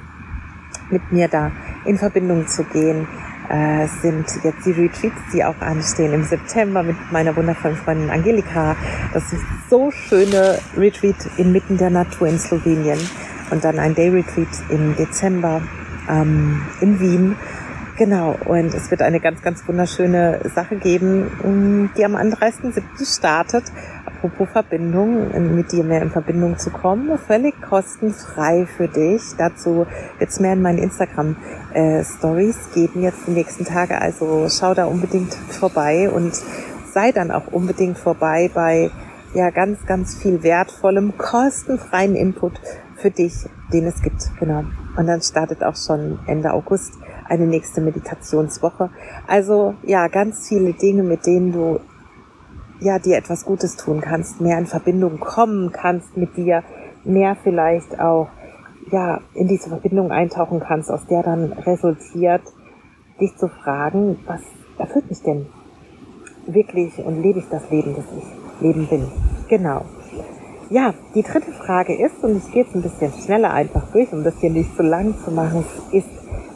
mit 0.91 1.13
mir 1.13 1.29
da 1.29 1.53
in 1.85 1.99
Verbindung 1.99 2.49
zu 2.49 2.65
gehen, 2.65 3.07
äh, 3.49 3.87
sind 4.03 4.27
jetzt 4.45 4.65
die 4.65 4.73
Retreats, 4.73 5.21
die 5.33 5.45
auch 5.45 5.61
anstehen 5.61 6.13
im 6.13 6.25
September 6.25 6.83
mit 6.83 6.97
meiner 7.11 7.35
wundervollen 7.37 7.77
Freundin 7.77 8.11
Angelika. 8.11 8.77
Das 9.13 9.33
ist 9.33 9.43
so 9.69 9.91
schöne 9.91 10.59
Retreat 10.77 11.17
inmitten 11.37 11.77
der 11.77 11.91
Natur 11.91 12.29
in 12.29 12.39
Slowenien 12.39 12.99
und 13.51 13.65
dann 13.65 13.79
ein 13.79 13.95
Day 13.95 14.09
Retreat 14.09 14.49
im 14.69 14.97
Dezember 14.97 15.63
ähm, 16.11 16.63
in 16.81 17.01
Wien. 17.01 17.37
Genau, 18.01 18.35
und 18.47 18.73
es 18.73 18.91
wird 18.91 19.03
eine 19.03 19.21
ganz, 19.21 19.43
ganz 19.43 19.69
wunderschöne 19.69 20.41
Sache 20.55 20.77
geben, 20.77 21.91
die 21.99 22.03
am 22.03 22.17
31.07. 22.17 23.19
startet. 23.19 23.65
Apropos 24.07 24.49
Verbindung, 24.49 25.55
mit 25.55 25.71
dir 25.71 25.85
mehr 25.85 26.01
in 26.01 26.11
Verbindung 26.11 26.57
zu 26.57 26.71
kommen, 26.71 27.19
völlig 27.19 27.61
kostenfrei 27.61 28.67
für 28.67 28.89
dich. 28.89 29.21
Dazu 29.37 29.87
es 30.19 30.41
mehr 30.41 30.55
in 30.55 30.63
meinen 30.63 30.79
Instagram 30.79 31.37
äh, 31.75 32.03
geben 32.73 33.03
jetzt 33.03 33.27
die 33.27 33.33
nächsten 33.33 33.67
Tage. 33.67 34.01
Also 34.01 34.47
schau 34.49 34.73
da 34.73 34.87
unbedingt 34.87 35.35
vorbei 35.35 36.09
und 36.09 36.33
sei 36.95 37.13
dann 37.13 37.31
auch 37.31 37.49
unbedingt 37.49 37.99
vorbei 37.99 38.51
bei 38.55 38.91
ja 39.35 39.51
ganz, 39.51 39.85
ganz 39.87 40.17
viel 40.17 40.43
wertvollem, 40.43 41.19
kostenfreien 41.19 42.17
Input 42.17 42.61
für 43.01 43.11
dich, 43.11 43.35
den 43.73 43.87
es 43.87 44.03
gibt. 44.03 44.31
Genau. 44.39 44.65
Und 44.97 45.07
dann 45.07 45.21
startet 45.23 45.63
auch 45.63 45.77
schon 45.77 46.19
Ende 46.27 46.53
August 46.53 46.95
eine 47.29 47.47
nächste 47.47 47.81
Meditationswoche. 47.81 48.91
Also 49.27 49.75
ja, 49.83 50.09
ganz 50.09 50.49
viele 50.49 50.73
Dinge, 50.73 51.03
mit 51.03 51.27
denen 51.27 51.53
du 51.53 51.81
ja, 52.81 52.99
dir 52.99 53.17
etwas 53.17 53.45
Gutes 53.45 53.77
tun 53.77 54.01
kannst, 54.01 54.41
mehr 54.41 54.59
in 54.59 54.67
Verbindung 54.67 55.21
kommen 55.21 55.71
kannst 55.73 56.17
mit 56.17 56.37
dir, 56.37 56.63
mehr 57.05 57.37
vielleicht 57.43 58.01
auch, 58.01 58.29
ja, 58.91 59.21
in 59.35 59.49
diese 59.49 59.69
Verbindung 59.69 60.11
eintauchen 60.11 60.61
kannst, 60.61 60.91
aus 60.91 61.07
der 61.07 61.23
dann 61.23 61.53
resultiert, 61.53 62.43
dich 63.21 63.37
zu 63.37 63.49
fragen, 63.49 64.19
was 64.27 64.41
erfüllt 64.79 65.09
mich 65.11 65.23
denn 65.23 65.47
wirklich 66.47 66.99
und 66.99 67.23
lebe 67.23 67.39
ich 67.39 67.49
das 67.51 67.71
Leben, 67.71 67.95
das 67.95 68.05
ich 68.17 68.63
leben 68.63 68.91
will? 68.91 69.07
Genau. 69.49 69.85
Ja, 70.73 70.95
die 71.17 71.25
dritte 71.25 71.51
Frage 71.51 72.01
ist, 72.01 72.23
und 72.23 72.37
ich 72.37 72.53
gehe 72.53 72.63
jetzt 72.63 72.77
ein 72.77 72.83
bisschen 72.83 73.13
schneller 73.25 73.53
einfach 73.53 73.83
durch, 73.93 74.13
um 74.13 74.23
das 74.23 74.35
hier 74.41 74.51
nicht 74.51 74.71
so 74.77 74.85
lang 74.85 75.17
zu 75.25 75.33
machen, 75.33 75.65
ist, 75.91 76.07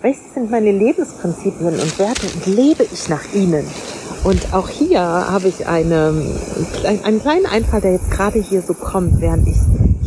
welche 0.03 0.20
sind 0.33 0.53
meine 0.53 0.70
Lebensprinzipien 0.70 1.81
und 1.81 1.98
Werte 1.98 2.29
und 2.33 2.46
lebe 2.46 2.85
ich 2.85 3.09
nach 3.09 3.35
ihnen? 3.35 3.66
Und 4.22 4.55
auch 4.55 4.68
hier 4.68 5.00
habe 5.00 5.48
ich 5.48 5.66
eine, 5.66 6.14
einen 6.85 7.20
kleinen 7.20 7.46
Einfall, 7.46 7.81
der 7.81 7.94
jetzt 7.94 8.12
gerade 8.12 8.38
hier 8.38 8.62
so 8.62 8.74
kommt, 8.74 9.20
während 9.20 9.48
ich 9.48 9.59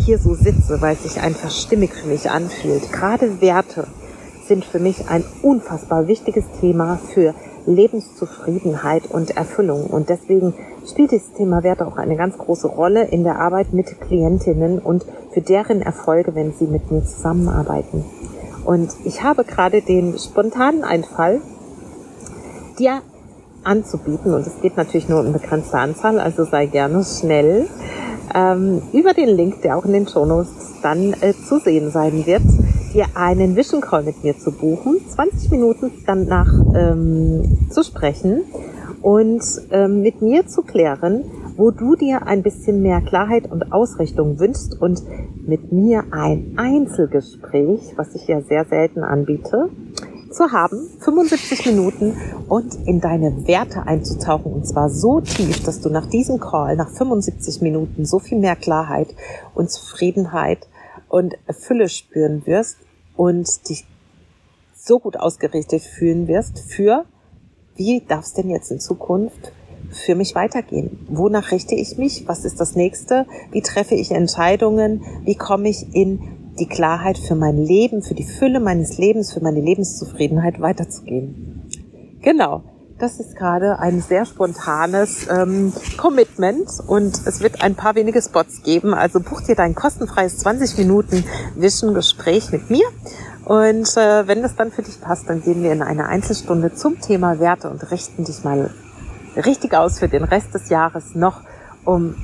hier 0.05 0.19
so 0.19 0.35
sitze, 0.35 0.79
weil 0.79 0.95
es 0.95 1.03
sich 1.03 1.21
einfach 1.21 1.51
stimmig 1.51 1.93
für 1.93 2.07
mich 2.07 2.31
anfühlt. 2.31 2.89
Gerade 2.93 3.41
Werte 3.41 3.87
sind 4.47 4.63
für 4.63 4.79
mich 4.79 5.09
ein 5.09 5.25
unfassbar 5.41 6.07
wichtiges 6.07 6.45
Thema 6.61 6.97
für 7.13 7.33
Lebenszufriedenheit 7.67 9.03
und 9.11 9.37
Erfüllung. 9.37 9.85
Und 9.85 10.09
deswegen 10.09 10.53
spielt 10.89 11.11
dieses 11.11 11.33
Thema 11.33 11.63
Werte 11.63 11.85
auch 11.85 11.97
eine 11.97 12.15
ganz 12.15 12.37
große 12.37 12.67
Rolle 12.67 13.05
in 13.05 13.23
der 13.23 13.39
Arbeit 13.39 13.73
mit 13.73 14.01
Klientinnen 14.01 14.79
und 14.79 15.05
für 15.31 15.41
deren 15.41 15.81
Erfolge, 15.81 16.33
wenn 16.33 16.53
sie 16.53 16.65
mit 16.65 16.89
mir 16.91 17.03
zusammenarbeiten. 17.03 18.05
Und 18.65 18.89
ich 19.05 19.23
habe 19.23 19.43
gerade 19.43 19.81
den 19.81 20.17
spontanen 20.17 20.83
Einfall, 20.83 21.41
dir 22.79 23.01
anzubieten, 23.63 24.33
und 24.33 24.47
es 24.47 24.61
geht 24.61 24.77
natürlich 24.77 25.09
nur 25.09 25.19
um 25.19 25.33
begrenzte 25.33 25.77
Anzahl, 25.77 26.19
also 26.19 26.45
sei 26.45 26.67
gerne 26.67 27.03
schnell, 27.03 27.67
ähm, 28.33 28.81
über 28.93 29.13
den 29.13 29.29
Link, 29.29 29.61
der 29.61 29.77
auch 29.77 29.85
in 29.85 29.93
den 29.93 30.07
Shownotes 30.07 30.49
dann 30.81 31.13
äh, 31.21 31.33
zu 31.33 31.59
sehen 31.59 31.91
sein 31.91 32.25
wird, 32.25 32.43
dir 32.97 33.05
einen 33.13 33.55
Vision 33.55 33.79
Call 33.79 34.01
mit 34.01 34.23
mir 34.23 34.35
zu 34.39 34.51
buchen, 34.51 34.97
20 35.07 35.51
Minuten 35.51 35.91
danach 36.07 36.51
ähm, 36.75 37.67
zu 37.69 37.83
sprechen 37.83 38.41
und 39.03 39.43
ähm, 39.69 40.01
mit 40.01 40.23
mir 40.23 40.47
zu 40.47 40.63
klären, 40.63 41.23
wo 41.57 41.69
du 41.69 41.95
dir 41.95 42.25
ein 42.25 42.41
bisschen 42.41 42.81
mehr 42.81 43.01
Klarheit 43.01 43.51
und 43.51 43.71
Ausrichtung 43.71 44.39
wünschst 44.39 44.81
und 44.81 45.03
mit 45.47 45.71
mir 45.71 46.05
ein 46.09 46.55
Einzelgespräch, 46.57 47.93
was 47.97 48.15
ich 48.15 48.27
ja 48.27 48.41
sehr 48.41 48.65
selten 48.65 49.03
anbiete, 49.03 49.69
zu 50.31 50.51
haben, 50.51 50.89
75 50.99 51.67
Minuten 51.67 52.17
und 52.49 52.73
in 52.87 52.99
deine 52.99 53.47
Werte 53.47 53.83
einzutauchen 53.83 54.51
und 54.51 54.67
zwar 54.67 54.89
so 54.89 55.21
tief, 55.21 55.63
dass 55.63 55.81
du 55.81 55.89
nach 55.89 56.07
diesem 56.07 56.39
Call, 56.39 56.75
nach 56.75 56.89
75 56.89 57.61
Minuten 57.61 58.05
so 58.05 58.17
viel 58.17 58.39
mehr 58.39 58.55
Klarheit 58.55 59.13
und 59.53 59.69
Zufriedenheit 59.69 60.67
und 61.09 61.35
Fülle 61.51 61.89
spüren 61.89 62.41
wirst 62.47 62.77
und 63.17 63.69
dich 63.69 63.85
so 64.73 64.99
gut 64.99 65.17
ausgerichtet 65.17 65.81
fühlen 65.81 66.27
wirst 66.27 66.59
für, 66.59 67.05
wie 67.75 68.01
darf 68.07 68.25
es 68.25 68.33
denn 68.33 68.49
jetzt 68.49 68.71
in 68.71 68.79
Zukunft 68.79 69.51
für 69.91 70.15
mich 70.15 70.35
weitergehen? 70.35 71.05
Wonach 71.09 71.51
richte 71.51 71.75
ich 71.75 71.97
mich? 71.97 72.27
Was 72.27 72.45
ist 72.45 72.59
das 72.59 72.75
nächste? 72.75 73.25
Wie 73.51 73.61
treffe 73.61 73.95
ich 73.95 74.11
Entscheidungen? 74.11 75.03
Wie 75.23 75.35
komme 75.35 75.69
ich 75.69 75.93
in 75.93 76.53
die 76.59 76.67
Klarheit 76.67 77.17
für 77.17 77.35
mein 77.35 77.57
Leben, 77.57 78.01
für 78.01 78.15
die 78.15 78.23
Fülle 78.23 78.59
meines 78.59 78.97
Lebens, 78.97 79.33
für 79.33 79.41
meine 79.41 79.61
Lebenszufriedenheit 79.61 80.59
weiterzugehen? 80.59 81.69
Genau. 82.21 82.63
Das 82.99 83.19
ist 83.19 83.35
gerade 83.35 83.77
ein 83.77 84.01
sehr 84.01 84.25
spontanes 84.25 85.27
ähm, 85.29 85.71
Commitment 85.97 86.67
und 86.87 87.27
es 87.27 87.41
wird 87.41 87.61
ein 87.61 87.75
paar 87.75 87.93
wenige 87.93 88.19
Spots 88.23 88.63
geben. 88.63 88.95
Also 88.95 89.19
buch 89.19 89.41
dir 89.41 89.53
dein 89.53 89.75
kostenfreies 89.75 90.39
20 90.39 90.79
Minuten 90.79 91.23
Vision-Gespräch 91.55 92.51
mit 92.51 92.71
mir. 92.71 92.85
Und 93.45 93.95
äh, 93.97 94.27
wenn 94.27 94.41
das 94.41 94.55
dann 94.55 94.71
für 94.71 94.81
dich 94.81 94.99
passt, 94.99 95.29
dann 95.29 95.43
gehen 95.43 95.61
wir 95.61 95.73
in 95.73 95.83
eine 95.83 96.07
Einzelstunde 96.07 96.73
zum 96.73 96.99
Thema 96.99 97.39
Werte 97.39 97.69
und 97.69 97.91
richten 97.91 98.23
dich 98.23 98.43
mal 98.43 98.71
richtig 99.35 99.75
aus 99.75 99.99
für 99.99 100.09
den 100.09 100.23
Rest 100.23 100.55
des 100.55 100.69
Jahres 100.69 101.13
noch, 101.13 101.41
um 101.85 102.15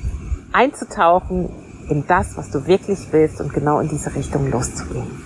einzutauchen 0.54 1.50
in 1.88 2.08
das, 2.08 2.36
was 2.36 2.50
du 2.50 2.66
wirklich 2.66 3.10
willst 3.12 3.40
und 3.42 3.54
genau 3.54 3.80
in 3.80 3.90
diese 3.90 4.16
Richtung 4.16 4.50
loszugehen. 4.50 5.22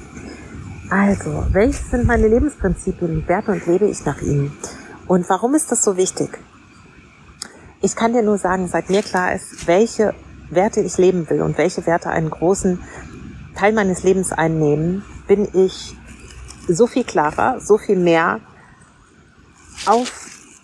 Also, 0.89 1.45
welches 1.51 1.89
sind 1.89 2.05
meine 2.05 2.27
Lebensprinzipien 2.27 3.21
und 3.21 3.29
Werte 3.29 3.51
und 3.51 3.65
lebe 3.65 3.88
ich 3.88 4.03
nach 4.03 4.21
ihnen? 4.21 4.51
Und 5.07 5.29
warum 5.29 5.55
ist 5.55 5.71
das 5.71 5.83
so 5.83 5.97
wichtig? 5.97 6.37
Ich 7.81 7.95
kann 7.95 8.13
dir 8.13 8.23
nur 8.23 8.37
sagen, 8.37 8.67
seit 8.67 8.89
mir 8.89 9.03
klar 9.03 9.33
ist, 9.33 9.67
welche 9.67 10.13
Werte 10.49 10.81
ich 10.81 10.97
leben 10.97 11.29
will 11.29 11.41
und 11.41 11.57
welche 11.57 11.85
Werte 11.85 12.09
einen 12.09 12.29
großen 12.29 12.79
Teil 13.55 13.73
meines 13.73 14.03
Lebens 14.03 14.31
einnehmen, 14.31 15.03
bin 15.27 15.47
ich 15.53 15.95
so 16.67 16.87
viel 16.87 17.03
klarer, 17.03 17.59
so 17.59 17.77
viel 17.77 17.97
mehr 17.97 18.39
auf 19.85 20.11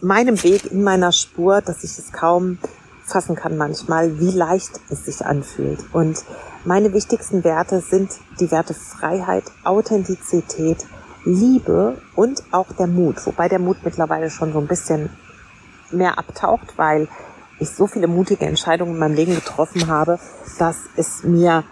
meinem 0.02 0.42
Weg, 0.44 0.72
in 0.72 0.84
meiner 0.84 1.12
Spur, 1.12 1.62
dass 1.62 1.84
ich 1.84 1.98
es 1.98 2.12
kaum 2.12 2.58
fassen 3.06 3.36
kann 3.36 3.58
manchmal, 3.58 4.20
wie 4.20 4.32
leicht 4.32 4.80
es 4.90 5.06
sich 5.06 5.26
anfühlt. 5.26 5.80
Und 5.94 6.24
meine 6.66 6.94
wichtigsten 6.94 7.44
Werte 7.44 7.82
sind 7.82 8.12
die 8.40 8.52
Werte 8.52 8.74
Freiheit, 8.74 9.44
Authentizität, 9.64 10.86
Liebe 11.26 12.02
und 12.16 12.44
auch 12.52 12.72
der 12.74 12.88
Mut, 12.88 13.26
wobei 13.26 13.48
der 13.48 13.60
Mut 13.60 13.78
mittlerweile 13.84 14.30
schon 14.30 14.54
so 14.54 14.60
ein 14.60 14.68
bisschen 14.68 15.10
mehr 15.92 16.18
abtaucht, 16.18 16.78
weil 16.78 17.08
ich 17.60 17.70
so 17.70 17.88
viele 17.88 18.08
mutige 18.08 18.46
Entscheidungen 18.46 18.94
in 18.94 19.00
meinem 19.00 19.16
Leben 19.16 19.36
getroffen 19.36 19.88
habe, 19.88 20.20
dass 20.60 20.78
es 20.98 21.24
mir, 21.24 21.64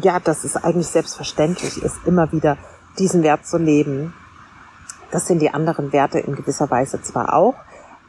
ja, 0.00 0.20
dass 0.20 0.44
es 0.44 0.56
eigentlich 0.56 0.86
selbstverständlich 0.86 1.82
ist, 1.82 1.98
immer 2.06 2.32
wieder 2.32 2.56
diesen 2.98 3.22
Wert 3.22 3.46
zu 3.46 3.58
leben. 3.58 4.14
Das 5.10 5.26
sind 5.26 5.40
die 5.40 5.52
anderen 5.52 5.92
Werte 5.92 6.18
in 6.18 6.34
gewisser 6.34 6.70
Weise 6.70 7.02
zwar 7.02 7.34
auch, 7.34 7.54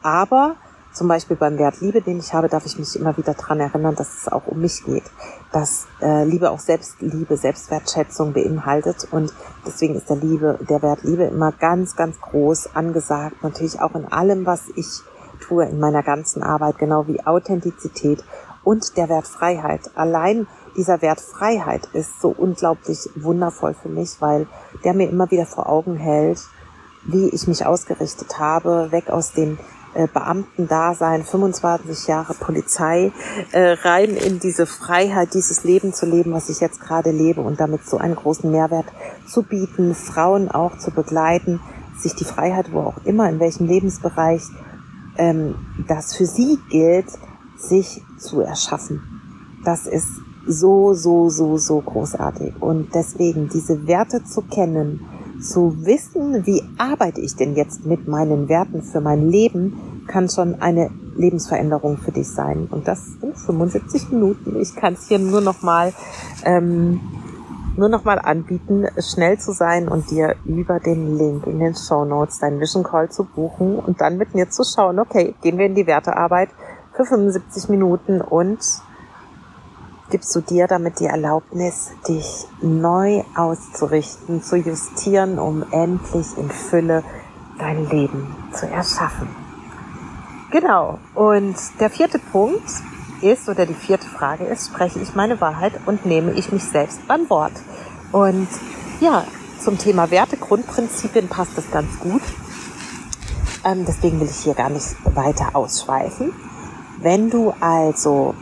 aber 0.02 0.56
zum 0.98 1.06
Beispiel 1.06 1.36
beim 1.36 1.58
Wert 1.58 1.80
Liebe, 1.80 2.02
den 2.02 2.18
ich 2.18 2.34
habe, 2.34 2.48
darf 2.48 2.66
ich 2.66 2.76
mich 2.76 2.96
immer 2.96 3.16
wieder 3.16 3.34
dran 3.34 3.60
erinnern, 3.60 3.94
dass 3.94 4.20
es 4.20 4.28
auch 4.28 4.48
um 4.48 4.60
mich 4.60 4.84
geht. 4.84 5.04
Dass 5.52 5.86
äh, 6.02 6.24
Liebe 6.24 6.50
auch 6.50 6.58
Selbstliebe, 6.58 7.36
Selbstwertschätzung 7.36 8.32
beinhaltet. 8.32 9.06
Und 9.12 9.32
deswegen 9.64 9.94
ist 9.94 10.10
der 10.10 10.16
Liebe, 10.16 10.58
der 10.68 10.82
Wert 10.82 11.04
Liebe 11.04 11.22
immer 11.24 11.52
ganz, 11.52 11.94
ganz 11.94 12.20
groß 12.20 12.74
angesagt. 12.74 13.44
Natürlich 13.44 13.80
auch 13.80 13.94
in 13.94 14.06
allem, 14.06 14.44
was 14.44 14.68
ich 14.74 14.88
tue, 15.40 15.66
in 15.66 15.78
meiner 15.78 16.02
ganzen 16.02 16.42
Arbeit, 16.42 16.78
genau 16.78 17.06
wie 17.06 17.24
Authentizität 17.24 18.24
und 18.64 18.96
der 18.96 19.08
Wert 19.08 19.28
Freiheit. 19.28 19.92
Allein 19.94 20.48
dieser 20.76 21.00
Wert 21.00 21.20
Freiheit 21.20 21.86
ist 21.92 22.20
so 22.20 22.34
unglaublich 22.36 23.08
wundervoll 23.14 23.74
für 23.74 23.88
mich, 23.88 24.20
weil 24.20 24.48
der 24.84 24.94
mir 24.94 25.08
immer 25.08 25.30
wieder 25.30 25.46
vor 25.46 25.68
Augen 25.68 25.94
hält, 25.94 26.40
wie 27.04 27.28
ich 27.28 27.46
mich 27.46 27.64
ausgerichtet 27.64 28.40
habe, 28.40 28.90
weg 28.90 29.10
aus 29.10 29.32
dem 29.32 29.58
äh, 29.98 30.06
Beamtendasein, 30.06 31.24
25 31.24 32.06
Jahre 32.06 32.34
Polizei, 32.34 33.12
äh, 33.50 33.72
rein 33.82 34.10
in 34.10 34.38
diese 34.38 34.64
Freiheit, 34.64 35.34
dieses 35.34 35.64
Leben 35.64 35.92
zu 35.92 36.06
leben, 36.06 36.32
was 36.32 36.48
ich 36.48 36.60
jetzt 36.60 36.80
gerade 36.80 37.10
lebe 37.10 37.40
und 37.40 37.58
damit 37.58 37.84
so 37.84 37.98
einen 37.98 38.14
großen 38.14 38.48
Mehrwert 38.48 38.86
zu 39.26 39.42
bieten, 39.42 39.96
Frauen 39.96 40.50
auch 40.50 40.78
zu 40.78 40.92
begleiten, 40.92 41.60
sich 41.98 42.14
die 42.14 42.24
Freiheit, 42.24 42.72
wo 42.72 42.80
auch 42.80 43.04
immer, 43.04 43.28
in 43.28 43.40
welchem 43.40 43.66
Lebensbereich 43.66 44.42
ähm, 45.16 45.56
das 45.88 46.14
für 46.14 46.26
sie 46.26 46.58
gilt, 46.70 47.08
sich 47.56 48.00
zu 48.18 48.40
erschaffen. 48.40 49.02
Das 49.64 49.86
ist 49.88 50.06
so, 50.46 50.94
so, 50.94 51.28
so, 51.28 51.58
so 51.58 51.80
großartig. 51.80 52.54
Und 52.60 52.94
deswegen 52.94 53.48
diese 53.48 53.88
Werte 53.88 54.22
zu 54.22 54.42
kennen, 54.42 55.00
zu 55.40 55.84
wissen, 55.84 56.46
wie 56.46 56.62
arbeite 56.78 57.20
ich 57.20 57.36
denn 57.36 57.54
jetzt 57.54 57.86
mit 57.86 58.08
meinen 58.08 58.48
Werten 58.48 58.82
für 58.82 59.00
mein 59.00 59.28
Leben, 59.28 60.04
kann 60.06 60.28
schon 60.28 60.60
eine 60.60 60.90
Lebensveränderung 61.16 61.98
für 61.98 62.12
dich 62.12 62.28
sein. 62.28 62.68
Und 62.70 62.88
das 62.88 63.02
in 63.22 63.34
75 63.34 64.10
Minuten. 64.10 64.60
Ich 64.60 64.74
kann 64.74 64.94
es 64.94 65.08
hier 65.08 65.18
nur 65.18 65.40
noch 65.40 65.62
mal 65.62 65.92
ähm, 66.44 67.00
nur 67.78 67.88
noch 67.88 68.04
mal 68.04 68.18
anbieten, 68.18 68.86
schnell 68.98 69.38
zu 69.38 69.52
sein 69.52 69.88
und 69.88 70.10
dir 70.10 70.34
über 70.44 70.80
den 70.80 71.16
Link 71.16 71.46
in 71.46 71.60
den 71.60 71.76
Show 71.76 72.04
Notes 72.04 72.40
deinen 72.40 72.60
Vision 72.60 72.82
Call 72.82 73.08
zu 73.08 73.22
buchen 73.22 73.78
und 73.78 74.00
dann 74.00 74.18
mit 74.18 74.34
mir 74.34 74.50
zu 74.50 74.64
schauen, 74.64 74.98
okay, 74.98 75.34
gehen 75.42 75.58
wir 75.58 75.66
in 75.66 75.76
die 75.76 75.86
Wertearbeit 75.86 76.48
für 76.96 77.04
75 77.04 77.68
Minuten 77.68 78.20
und 78.20 78.58
gibst 80.10 80.34
du 80.34 80.40
dir 80.40 80.66
damit 80.66 81.00
die 81.00 81.06
Erlaubnis, 81.06 81.90
dich 82.08 82.46
neu 82.60 83.22
auszurichten, 83.34 84.42
zu 84.42 84.56
justieren, 84.56 85.38
um 85.38 85.64
endlich 85.70 86.26
in 86.36 86.50
Fülle 86.50 87.02
dein 87.58 87.88
Leben 87.88 88.34
zu 88.52 88.66
erschaffen. 88.66 89.28
Genau. 90.50 90.98
Und 91.14 91.56
der 91.80 91.90
vierte 91.90 92.18
Punkt 92.18 92.68
ist, 93.20 93.48
oder 93.48 93.66
die 93.66 93.74
vierte 93.74 94.06
Frage 94.06 94.44
ist, 94.44 94.68
spreche 94.68 95.00
ich 95.00 95.14
meine 95.14 95.40
Wahrheit 95.40 95.72
und 95.86 96.06
nehme 96.06 96.32
ich 96.32 96.52
mich 96.52 96.64
selbst 96.64 97.06
beim 97.06 97.28
Wort? 97.28 97.52
Und 98.12 98.48
ja, 99.00 99.24
zum 99.60 99.76
Thema 99.76 100.10
Werte, 100.10 100.36
Grundprinzipien 100.36 101.28
passt 101.28 101.56
das 101.56 101.70
ganz 101.70 101.98
gut. 101.98 102.22
Ähm, 103.64 103.84
deswegen 103.86 104.20
will 104.20 104.28
ich 104.28 104.44
hier 104.44 104.54
gar 104.54 104.70
nicht 104.70 104.96
weiter 105.14 105.50
ausschweifen. 105.54 106.32
Wenn 107.00 107.28
du 107.28 107.52
also 107.60 108.34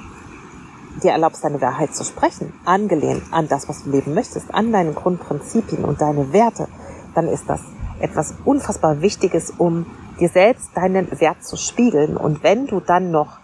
dir 1.02 1.12
erlaubst, 1.12 1.44
deine 1.44 1.60
Wahrheit 1.60 1.94
zu 1.94 2.04
sprechen, 2.04 2.52
angelehnt 2.64 3.22
an 3.30 3.48
das, 3.48 3.68
was 3.68 3.84
du 3.84 3.90
leben 3.90 4.14
möchtest, 4.14 4.52
an 4.52 4.72
deine 4.72 4.92
Grundprinzipien 4.92 5.84
und 5.84 6.00
deine 6.00 6.32
Werte, 6.32 6.68
dann 7.14 7.28
ist 7.28 7.48
das 7.48 7.60
etwas 8.00 8.34
unfassbar 8.44 9.00
Wichtiges, 9.00 9.52
um 9.56 9.86
dir 10.20 10.28
selbst 10.28 10.70
deinen 10.74 11.20
Wert 11.20 11.44
zu 11.44 11.56
spiegeln. 11.56 12.16
Und 12.16 12.42
wenn 12.42 12.66
du 12.66 12.80
dann 12.80 13.10
noch 13.10 13.38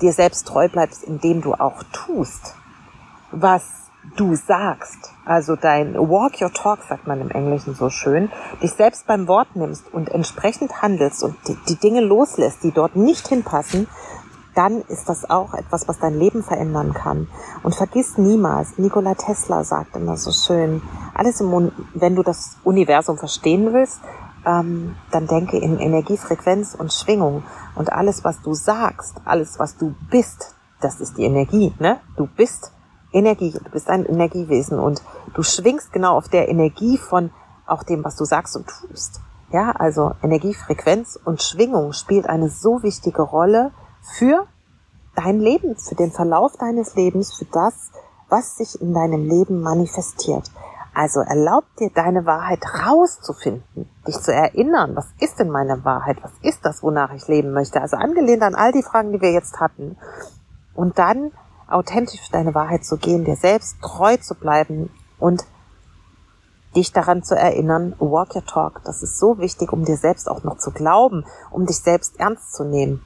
dir 0.00 0.12
selbst 0.12 0.46
treu 0.46 0.68
bleibst, 0.68 1.04
indem 1.04 1.40
du 1.40 1.54
auch 1.54 1.82
tust, 1.92 2.54
was 3.30 3.62
du 4.16 4.34
sagst, 4.34 5.12
also 5.24 5.56
dein 5.56 5.94
Walk 5.94 6.40
Your 6.40 6.52
Talk, 6.52 6.82
sagt 6.82 7.06
man 7.06 7.20
im 7.20 7.30
Englischen 7.30 7.74
so 7.74 7.88
schön, 7.88 8.30
dich 8.62 8.72
selbst 8.72 9.06
beim 9.06 9.28
Wort 9.28 9.54
nimmst 9.54 9.92
und 9.92 10.08
entsprechend 10.10 10.82
handelst 10.82 11.22
und 11.22 11.36
die, 11.46 11.56
die 11.68 11.76
Dinge 11.76 12.00
loslässt, 12.00 12.64
die 12.64 12.72
dort 12.72 12.96
nicht 12.96 13.28
hinpassen, 13.28 13.86
dann 14.54 14.82
ist 14.82 15.08
das 15.08 15.28
auch 15.28 15.54
etwas, 15.54 15.88
was 15.88 15.98
dein 15.98 16.18
Leben 16.18 16.42
verändern 16.42 16.92
kann. 16.92 17.28
Und 17.62 17.74
vergiss 17.74 18.18
niemals, 18.18 18.78
Nikola 18.78 19.14
Tesla 19.14 19.64
sagt 19.64 19.96
immer 19.96 20.16
so 20.16 20.30
schön, 20.30 20.82
alles 21.14 21.40
im, 21.40 21.72
wenn 21.94 22.14
du 22.14 22.22
das 22.22 22.56
Universum 22.64 23.18
verstehen 23.18 23.72
willst, 23.72 24.00
ähm, 24.44 24.96
dann 25.10 25.26
denke 25.26 25.58
in 25.58 25.78
Energiefrequenz 25.78 26.74
und 26.74 26.92
Schwingung. 26.92 27.44
Und 27.74 27.92
alles, 27.92 28.24
was 28.24 28.42
du 28.42 28.54
sagst, 28.54 29.14
alles, 29.24 29.58
was 29.58 29.76
du 29.76 29.94
bist, 30.10 30.54
das 30.80 31.00
ist 31.00 31.16
die 31.16 31.24
Energie. 31.24 31.72
Ne? 31.78 32.00
Du 32.16 32.26
bist 32.26 32.72
Energie, 33.12 33.52
du 33.52 33.70
bist 33.70 33.88
ein 33.88 34.04
Energiewesen 34.04 34.78
und 34.78 35.02
du 35.34 35.42
schwingst 35.42 35.92
genau 35.92 36.16
auf 36.16 36.28
der 36.28 36.48
Energie 36.48 36.98
von 36.98 37.30
auch 37.66 37.82
dem, 37.82 38.04
was 38.04 38.16
du 38.16 38.24
sagst 38.24 38.56
und 38.56 38.66
tust. 38.66 39.20
Ja, 39.52 39.72
also 39.72 40.12
Energiefrequenz 40.22 41.18
und 41.22 41.42
Schwingung 41.42 41.92
spielt 41.92 42.26
eine 42.26 42.48
so 42.48 42.82
wichtige 42.82 43.22
Rolle 43.22 43.70
für 44.02 44.46
dein 45.14 45.40
Leben, 45.40 45.76
für 45.76 45.94
den 45.94 46.12
Verlauf 46.12 46.56
deines 46.56 46.94
Lebens, 46.94 47.34
für 47.34 47.46
das, 47.46 47.90
was 48.28 48.56
sich 48.56 48.80
in 48.80 48.94
deinem 48.94 49.28
Leben 49.28 49.60
manifestiert. 49.60 50.50
Also 50.94 51.20
erlaub 51.20 51.64
dir 51.78 51.90
deine 51.90 52.26
Wahrheit 52.26 52.62
rauszufinden, 52.86 53.88
dich 54.06 54.18
zu 54.20 54.32
erinnern, 54.32 54.94
was 54.94 55.06
ist 55.20 55.38
denn 55.38 55.48
meine 55.48 55.84
Wahrheit, 55.84 56.18
was 56.22 56.32
ist 56.42 56.64
das, 56.64 56.82
wonach 56.82 57.14
ich 57.14 57.28
leben 57.28 57.52
möchte. 57.52 57.80
Also 57.80 57.96
angelehnt 57.96 58.42
an 58.42 58.54
all 58.54 58.72
die 58.72 58.82
Fragen, 58.82 59.12
die 59.12 59.20
wir 59.20 59.32
jetzt 59.32 59.58
hatten. 59.58 59.96
Und 60.74 60.98
dann 60.98 61.30
authentisch 61.66 62.30
deine 62.30 62.54
Wahrheit 62.54 62.84
zu 62.84 62.98
gehen, 62.98 63.24
dir 63.24 63.36
selbst 63.36 63.76
treu 63.80 64.18
zu 64.18 64.34
bleiben 64.34 64.90
und 65.18 65.44
dich 66.76 66.92
daran 66.92 67.22
zu 67.22 67.36
erinnern, 67.36 67.94
walk 67.98 68.34
your 68.34 68.44
talk. 68.44 68.82
Das 68.84 69.02
ist 69.02 69.18
so 69.18 69.38
wichtig, 69.38 69.72
um 69.72 69.84
dir 69.84 69.96
selbst 69.96 70.28
auch 70.28 70.42
noch 70.42 70.58
zu 70.58 70.72
glauben, 70.72 71.24
um 71.50 71.64
dich 71.64 71.78
selbst 71.78 72.18
ernst 72.18 72.52
zu 72.52 72.64
nehmen. 72.64 73.02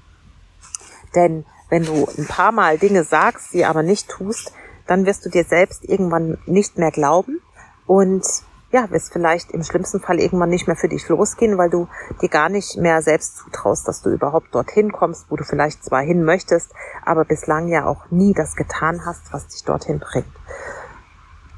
Denn 1.16 1.44
wenn 1.68 1.84
du 1.84 2.06
ein 2.16 2.26
paar 2.26 2.52
Mal 2.52 2.78
Dinge 2.78 3.02
sagst, 3.02 3.50
sie 3.50 3.64
aber 3.64 3.82
nicht 3.82 4.08
tust, 4.08 4.52
dann 4.86 5.04
wirst 5.04 5.26
du 5.26 5.30
dir 5.30 5.44
selbst 5.44 5.84
irgendwann 5.84 6.38
nicht 6.46 6.78
mehr 6.78 6.92
glauben 6.92 7.40
und 7.86 8.24
ja, 8.72 8.90
wirst 8.90 9.12
vielleicht 9.12 9.52
im 9.52 9.62
schlimmsten 9.62 10.00
Fall 10.00 10.18
irgendwann 10.18 10.50
nicht 10.50 10.66
mehr 10.66 10.76
für 10.76 10.88
dich 10.88 11.08
losgehen, 11.08 11.56
weil 11.56 11.70
du 11.70 11.88
dir 12.20 12.28
gar 12.28 12.48
nicht 12.48 12.76
mehr 12.76 13.00
selbst 13.00 13.38
zutraust, 13.38 13.86
dass 13.88 14.02
du 14.02 14.10
überhaupt 14.10 14.54
dorthin 14.54 14.92
kommst, 14.92 15.30
wo 15.30 15.36
du 15.36 15.44
vielleicht 15.44 15.84
zwar 15.84 16.02
hin 16.02 16.24
möchtest, 16.24 16.72
aber 17.04 17.24
bislang 17.24 17.68
ja 17.68 17.86
auch 17.86 18.10
nie 18.10 18.34
das 18.34 18.54
getan 18.56 19.06
hast, 19.06 19.32
was 19.32 19.48
dich 19.48 19.64
dorthin 19.64 20.00
bringt. 20.00 20.26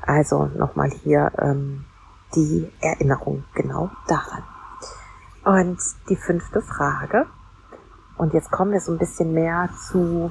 Also 0.03 0.47
nochmal 0.47 0.91
hier 0.91 1.33
ähm, 1.39 1.87
die 2.35 2.71
Erinnerung 2.81 3.45
genau 3.55 3.91
daran. 4.07 4.45
Und 5.45 5.79
die 6.09 6.17
fünfte 6.17 6.61
Frage, 6.61 7.27
und 8.19 8.35
jetzt 8.35 8.51
kommen 8.51 8.73
wir 8.73 8.81
so 8.81 8.93
ein 8.93 8.99
bisschen 8.99 9.33
mehr 9.33 9.69
zu 9.89 10.31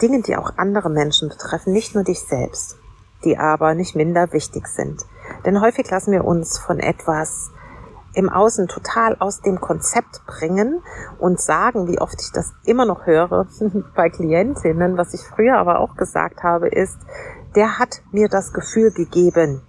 Dingen, 0.00 0.22
die 0.22 0.36
auch 0.36 0.52
andere 0.56 0.90
Menschen 0.90 1.28
betreffen, 1.28 1.72
nicht 1.72 1.94
nur 1.94 2.04
dich 2.04 2.20
selbst, 2.20 2.76
die 3.24 3.38
aber 3.38 3.74
nicht 3.74 3.96
minder 3.96 4.32
wichtig 4.32 4.68
sind. 4.68 5.02
Denn 5.44 5.60
häufig 5.60 5.90
lassen 5.90 6.12
wir 6.12 6.24
uns 6.24 6.58
von 6.58 6.78
etwas 6.78 7.50
im 8.14 8.28
Außen 8.28 8.68
total 8.68 9.16
aus 9.18 9.40
dem 9.40 9.60
Konzept 9.60 10.26
bringen 10.26 10.82
und 11.18 11.40
sagen, 11.40 11.88
wie 11.88 11.98
oft 11.98 12.20
ich 12.20 12.30
das 12.32 12.52
immer 12.64 12.84
noch 12.84 13.06
höre 13.06 13.46
bei 13.96 14.10
Klientinnen, 14.10 14.98
was 14.98 15.14
ich 15.14 15.22
früher 15.22 15.56
aber 15.56 15.80
auch 15.80 15.96
gesagt 15.96 16.42
habe, 16.42 16.68
ist, 16.68 16.98
der 17.54 17.78
hat 17.78 18.02
mir 18.12 18.28
das 18.28 18.52
Gefühl 18.52 18.92
gegeben. 18.92 19.62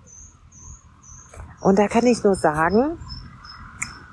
Und 1.62 1.80
da 1.80 1.88
kann 1.88 2.06
ich 2.06 2.24
nur 2.24 2.36
sagen, 2.36 2.98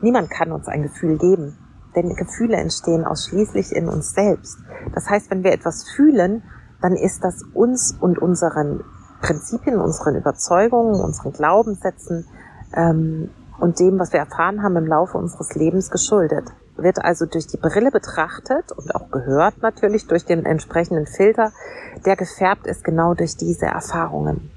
niemand 0.00 0.30
kann 0.30 0.52
uns 0.52 0.68
ein 0.68 0.82
Gefühl 0.82 1.18
geben. 1.18 1.58
Denn 1.94 2.14
Gefühle 2.14 2.56
entstehen 2.56 3.04
ausschließlich 3.04 3.72
in 3.72 3.88
uns 3.88 4.12
selbst. 4.12 4.58
Das 4.94 5.08
heißt, 5.08 5.30
wenn 5.30 5.42
wir 5.42 5.52
etwas 5.52 5.88
fühlen, 5.88 6.42
dann 6.80 6.94
ist 6.94 7.24
das 7.24 7.42
uns 7.54 7.96
und 8.00 8.18
unseren 8.18 8.84
Prinzipien, 9.20 9.80
unseren 9.80 10.16
Überzeugungen, 10.16 11.00
unseren 11.00 11.32
Glaubenssätzen 11.32 12.26
ähm, 12.74 13.30
und 13.58 13.78
dem, 13.78 13.98
was 13.98 14.12
wir 14.12 14.20
erfahren 14.20 14.62
haben 14.62 14.76
im 14.76 14.86
Laufe 14.86 15.18
unseres 15.18 15.54
Lebens 15.54 15.90
geschuldet. 15.90 16.44
Wird 16.76 17.04
also 17.04 17.26
durch 17.26 17.46
die 17.46 17.58
Brille 17.58 17.90
betrachtet 17.90 18.72
und 18.72 18.94
auch 18.94 19.10
gehört 19.10 19.60
natürlich 19.60 20.06
durch 20.06 20.24
den 20.24 20.46
entsprechenden 20.46 21.06
Filter, 21.06 21.52
der 22.06 22.16
gefärbt 22.16 22.66
ist 22.66 22.84
genau 22.84 23.12
durch 23.12 23.36
diese 23.36 23.66
Erfahrungen. 23.66 24.50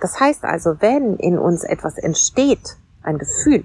Das 0.00 0.20
heißt 0.20 0.44
also, 0.44 0.76
wenn 0.80 1.16
in 1.16 1.38
uns 1.38 1.64
etwas 1.64 1.98
entsteht, 1.98 2.76
ein 3.02 3.18
Gefühl, 3.18 3.64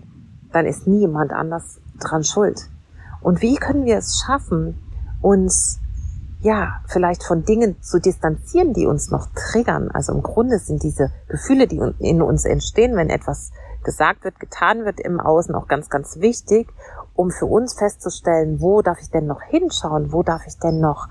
dann 0.52 0.66
ist 0.66 0.88
niemand 0.88 1.32
anders 1.32 1.80
dran 2.00 2.24
schuld. 2.24 2.68
Und 3.26 3.42
wie 3.42 3.56
können 3.56 3.86
wir 3.86 3.98
es 3.98 4.22
schaffen, 4.24 4.80
uns 5.20 5.80
ja, 6.42 6.76
vielleicht 6.86 7.24
von 7.24 7.44
Dingen 7.44 7.82
zu 7.82 8.00
distanzieren, 8.00 8.74
die 8.74 8.86
uns 8.86 9.10
noch 9.10 9.26
triggern. 9.34 9.90
Also 9.90 10.14
im 10.14 10.22
Grunde 10.22 10.60
sind 10.60 10.84
diese 10.84 11.12
Gefühle, 11.28 11.66
die 11.66 11.82
in 11.98 12.22
uns 12.22 12.46
entstehen, 12.46 12.96
wenn 12.96 13.10
etwas 13.10 13.52
gesagt 13.84 14.26
wird, 14.26 14.40
getan 14.40 14.86
wird 14.86 15.00
im 15.00 15.20
Außen, 15.20 15.56
auch 15.56 15.68
ganz, 15.68 15.90
ganz 15.90 16.20
wichtig, 16.20 16.72
um 17.16 17.32
für 17.32 17.48
uns 17.48 17.74
festzustellen, 17.74 18.62
wo 18.62 18.84
darf 18.84 19.00
ich 19.02 19.10
denn 19.10 19.26
noch 19.26 19.42
hinschauen, 19.42 20.14
wo 20.14 20.22
darf 20.22 20.46
ich 20.46 20.60
denn 20.60 20.80
noch 20.80 21.08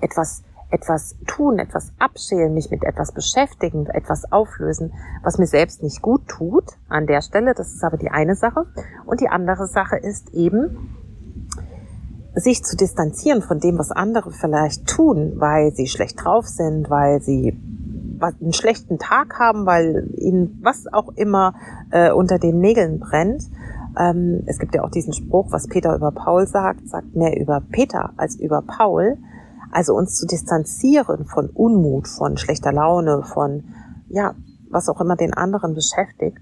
etwas, 0.00 0.44
etwas 0.70 1.16
tun, 1.26 1.58
etwas 1.58 1.90
abschälen, 1.98 2.54
mich 2.54 2.70
mit 2.70 2.84
etwas 2.84 3.10
beschäftigen, 3.10 3.86
etwas 3.86 4.30
auflösen, 4.30 4.92
was 5.24 5.38
mir 5.38 5.48
selbst 5.48 5.82
nicht 5.82 6.02
gut 6.02 6.28
tut 6.28 6.66
an 6.88 7.08
der 7.08 7.20
Stelle. 7.20 7.52
Das 7.54 7.72
ist 7.72 7.82
aber 7.82 7.96
die 7.96 8.12
eine 8.12 8.36
Sache. 8.36 8.66
Und 9.06 9.20
die 9.20 9.28
andere 9.28 9.66
Sache 9.66 9.96
ist 9.96 10.32
eben, 10.34 10.94
sich 12.34 12.62
zu 12.62 12.76
distanzieren 12.76 13.42
von 13.42 13.58
dem, 13.58 13.78
was 13.78 13.90
andere 13.90 14.30
vielleicht 14.30 14.86
tun, 14.86 15.34
weil 15.36 15.72
sie 15.74 15.86
schlecht 15.86 16.22
drauf 16.22 16.46
sind, 16.46 16.90
weil 16.90 17.20
sie 17.20 17.58
einen 18.20 18.52
schlechten 18.52 18.98
Tag 18.98 19.38
haben, 19.38 19.66
weil 19.66 20.10
ihnen 20.16 20.58
was 20.62 20.92
auch 20.92 21.08
immer 21.14 21.54
äh, 21.90 22.10
unter 22.10 22.38
den 22.38 22.60
Nägeln 22.60 22.98
brennt. 22.98 23.44
Ähm, 23.98 24.42
es 24.46 24.58
gibt 24.58 24.74
ja 24.74 24.82
auch 24.82 24.90
diesen 24.90 25.12
Spruch, 25.12 25.46
was 25.50 25.68
Peter 25.68 25.94
über 25.94 26.10
Paul 26.10 26.46
sagt, 26.46 26.88
sagt 26.88 27.14
mehr 27.14 27.40
über 27.40 27.60
Peter 27.60 28.12
als 28.16 28.36
über 28.36 28.62
Paul. 28.62 29.18
Also 29.70 29.94
uns 29.94 30.14
zu 30.14 30.26
distanzieren 30.26 31.26
von 31.26 31.50
Unmut, 31.50 32.08
von 32.08 32.36
schlechter 32.36 32.72
Laune, 32.72 33.22
von 33.22 33.64
ja, 34.08 34.34
was 34.70 34.88
auch 34.88 35.00
immer 35.00 35.16
den 35.16 35.34
anderen 35.34 35.74
beschäftigt. 35.74 36.40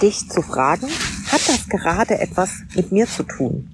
Dich 0.00 0.28
zu 0.30 0.40
fragen, 0.40 0.86
hat 0.86 1.48
das 1.48 1.68
gerade 1.68 2.18
etwas 2.18 2.62
mit 2.74 2.90
mir 2.90 3.06
zu 3.06 3.22
tun? 3.22 3.73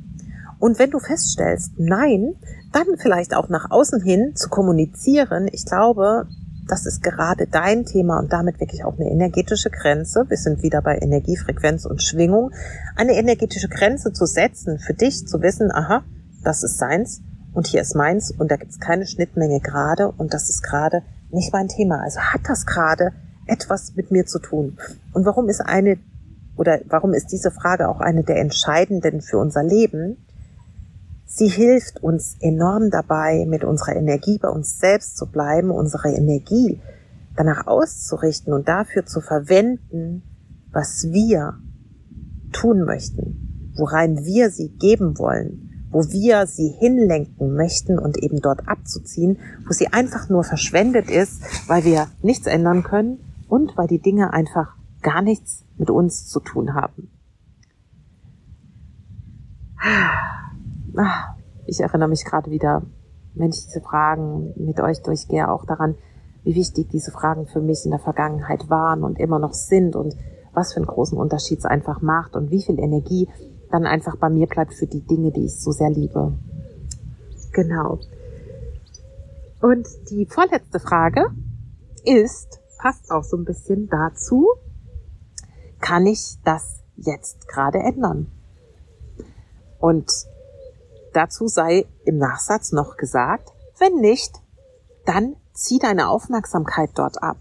Und 0.61 0.79
wenn 0.79 0.91
du 0.91 0.99
feststellst, 0.99 1.73
nein, 1.79 2.35
dann 2.73 2.87
vielleicht 2.99 3.35
auch 3.35 3.49
nach 3.49 3.71
außen 3.71 4.03
hin 4.03 4.37
zu 4.37 4.49
kommunizieren. 4.49 5.49
Ich 5.51 5.65
glaube, 5.65 6.27
das 6.69 6.87
ist 6.87 7.03
gerade 7.03 7.47
dein 7.49 7.85
Thema 7.85 8.19
und 8.21 8.33
damit 8.33 8.61
wirklich 8.61 8.85
auch 8.85 8.97
eine 8.99 9.11
energetische 9.11 9.71
Grenze. 9.71 10.27
Wir 10.29 10.37
sind 10.37 10.63
wieder 10.63 10.83
bei 10.83 10.99
Energiefrequenz 10.99 11.87
und 11.87 12.03
Schwingung. 12.03 12.53
Eine 12.95 13.15
energetische 13.15 13.69
Grenze 13.69 14.13
zu 14.13 14.27
setzen, 14.27 14.79
für 14.79 14.95
dich 14.95 15.27
zu 15.27 15.41
wissen, 15.43 15.73
aha, 15.73 16.05
das 16.45 16.63
ist 16.63 16.79
seins 16.79 17.23
und 17.55 17.67
hier 17.67 17.81
ist 17.81 17.97
meins 17.97 18.31
und 18.31 18.51
da 18.51 18.57
gibt 18.57 18.71
es 18.71 18.79
keine 18.79 19.07
Schnittmenge 19.07 19.61
gerade 19.61 20.13
und 20.13 20.33
das 20.33 20.49
ist 20.49 20.63
gerade 20.63 21.03
nicht 21.31 21.53
mein 21.53 21.69
Thema. 21.69 22.03
Also 22.03 22.21
hat 22.21 22.43
das 22.47 22.67
gerade 22.67 23.13
etwas 23.47 23.97
mit 23.97 24.11
mir 24.11 24.27
zu 24.27 24.39
tun. 24.39 24.79
Und 25.13 25.25
warum 25.25 25.49
ist 25.49 25.61
eine 25.61 25.99
oder 26.57 26.81
warum 26.89 27.15
ist 27.15 27.33
diese 27.33 27.51
Frage 27.51 27.89
auch 27.89 28.01
eine 28.01 28.23
der 28.23 28.37
entscheidenden 28.37 29.23
für 29.23 29.39
unser 29.39 29.65
Leben? 29.65 30.19
Sie 31.33 31.47
hilft 31.47 32.03
uns 32.03 32.37
enorm 32.41 32.91
dabei, 32.91 33.47
mit 33.47 33.63
unserer 33.63 33.95
Energie 33.95 34.39
bei 34.39 34.49
uns 34.49 34.81
selbst 34.81 35.17
zu 35.17 35.27
bleiben, 35.31 35.71
unsere 35.71 36.09
Energie 36.09 36.81
danach 37.37 37.69
auszurichten 37.69 38.53
und 38.53 38.67
dafür 38.67 39.07
zu 39.07 39.21
verwenden, 39.21 40.25
was 40.73 41.07
wir 41.13 41.55
tun 42.51 42.83
möchten, 42.83 43.73
worein 43.77 44.25
wir 44.25 44.51
sie 44.51 44.71
geben 44.71 45.19
wollen, 45.21 45.87
wo 45.93 46.01
wir 46.03 46.49
sie 46.49 46.75
hinlenken 46.81 47.55
möchten 47.55 48.01
und 48.01 48.19
eben 48.19 48.41
dort 48.41 48.67
abzuziehen, 48.67 49.39
wo 49.69 49.73
sie 49.73 49.87
einfach 49.93 50.29
nur 50.29 50.43
verschwendet 50.43 51.09
ist, 51.09 51.43
weil 51.69 51.85
wir 51.85 52.09
nichts 52.23 52.49
ändern 52.49 52.83
können 52.83 53.21
und 53.49 53.77
weil 53.77 53.87
die 53.87 54.03
Dinge 54.03 54.33
einfach 54.33 54.75
gar 55.01 55.23
nichts 55.23 55.65
mit 55.79 55.91
uns 55.91 56.27
zu 56.27 56.41
tun 56.41 56.75
haben. 56.75 57.09
Ah, 60.97 61.37
ich 61.67 61.81
erinnere 61.81 62.09
mich 62.09 62.25
gerade 62.25 62.51
wieder 62.51 62.83
wenn 63.35 63.51
ich 63.51 63.65
diese 63.65 63.81
Fragen 63.81 64.53
mit 64.57 64.81
euch 64.81 65.03
durchgehe, 65.03 65.49
auch 65.51 65.65
daran, 65.65 65.97
wie 66.43 66.55
wichtig 66.55 66.89
diese 66.91 67.11
Fragen 67.11 67.47
für 67.47 67.61
mich 67.61 67.85
in 67.85 67.91
der 67.91 68.01
Vergangenheit 68.01 68.71
waren 68.71 69.05
und 69.05 69.19
immer 69.19 69.39
noch 69.39 69.53
sind 69.53 69.95
und 69.95 70.17
was 70.53 70.73
für 70.73 70.79
einen 70.79 70.87
großen 70.87 71.19
Unterschied 71.19 71.59
es 71.59 71.65
einfach 71.65 72.01
macht 72.01 72.35
und 72.35 72.51
wie 72.51 72.63
viel 72.63 72.79
Energie 72.79 73.29
dann 73.71 73.87
einfach 73.87 74.17
bei 74.17 74.29
mir 74.31 74.47
bleibt 74.47 74.75
für 74.75 74.87
die 74.87 75.03
Dinge, 75.07 75.31
die 75.31 75.45
ich 75.45 75.61
so 75.61 75.71
sehr 75.71 75.91
liebe. 75.91 76.33
Genau. 77.53 77.99
Und 79.61 79.87
die 80.11 80.27
vorletzte 80.27 80.81
Frage 80.81 81.27
ist, 82.05 82.61
passt 82.79 83.11
auch 83.11 83.23
so 83.23 83.37
ein 83.37 83.45
bisschen 83.45 83.89
dazu, 83.89 84.49
kann 85.81 86.07
ich 86.07 86.39
das 86.45 86.83
jetzt 86.97 87.47
gerade 87.47 87.79
ändern? 87.79 88.27
Und 89.79 90.11
dazu 91.13 91.47
sei 91.47 91.87
im 92.05 92.19
Nachsatz 92.19 92.73
noch 92.73 92.97
gesagt, 92.97 93.51
wenn 93.79 93.95
nicht, 93.97 94.41
dann 95.07 95.37
zieh 95.53 95.79
deine 95.79 96.09
Aufmerksamkeit 96.09 96.91
dort 96.95 97.23
ab. 97.23 97.37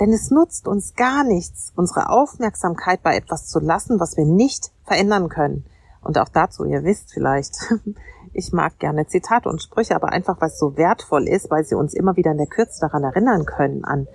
Denn 0.00 0.12
es 0.12 0.30
nutzt 0.30 0.66
uns 0.66 0.94
gar 0.94 1.22
nichts, 1.24 1.72
unsere 1.76 2.08
Aufmerksamkeit 2.10 3.02
bei 3.02 3.16
etwas 3.16 3.46
zu 3.46 3.60
lassen, 3.60 4.00
was 4.00 4.16
wir 4.16 4.24
nicht 4.24 4.72
verändern 4.84 5.28
können. 5.28 5.66
Und 6.02 6.18
auch 6.18 6.28
dazu, 6.28 6.64
ihr 6.64 6.82
wisst 6.82 7.12
vielleicht, 7.12 7.54
ich 8.32 8.52
mag 8.52 8.78
gerne 8.78 9.06
Zitate 9.06 9.48
und 9.48 9.62
Sprüche, 9.62 9.94
aber 9.94 10.08
einfach, 10.08 10.40
weil 10.40 10.48
es 10.48 10.58
so 10.58 10.76
wertvoll 10.76 11.28
ist, 11.28 11.50
weil 11.50 11.64
sie 11.64 11.76
uns 11.76 11.94
immer 11.94 12.16
wieder 12.16 12.32
in 12.32 12.38
der 12.38 12.46
Kürze 12.46 12.80
daran 12.80 13.04
erinnern 13.04 13.46
können 13.46 13.84
an 13.84 14.08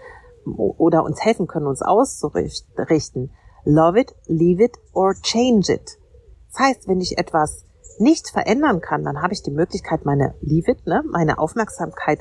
oder 0.45 1.03
uns 1.03 1.23
helfen 1.23 1.47
können, 1.47 1.67
uns 1.67 1.81
auszurichten. 1.81 3.31
Love 3.65 3.99
it, 3.99 4.15
leave 4.25 4.63
it 4.63 4.77
or 4.93 5.13
change 5.13 5.71
it. 5.71 5.97
Das 6.51 6.59
heißt, 6.59 6.87
wenn 6.87 7.01
ich 7.01 7.17
etwas 7.17 7.65
nicht 7.99 8.29
verändern 8.29 8.81
kann, 8.81 9.03
dann 9.03 9.21
habe 9.21 9.33
ich 9.33 9.43
die 9.43 9.51
Möglichkeit, 9.51 10.05
meine 10.05 10.35
leave 10.41 10.71
it, 10.71 10.85
ne, 10.85 11.03
meine 11.09 11.37
Aufmerksamkeit 11.37 12.19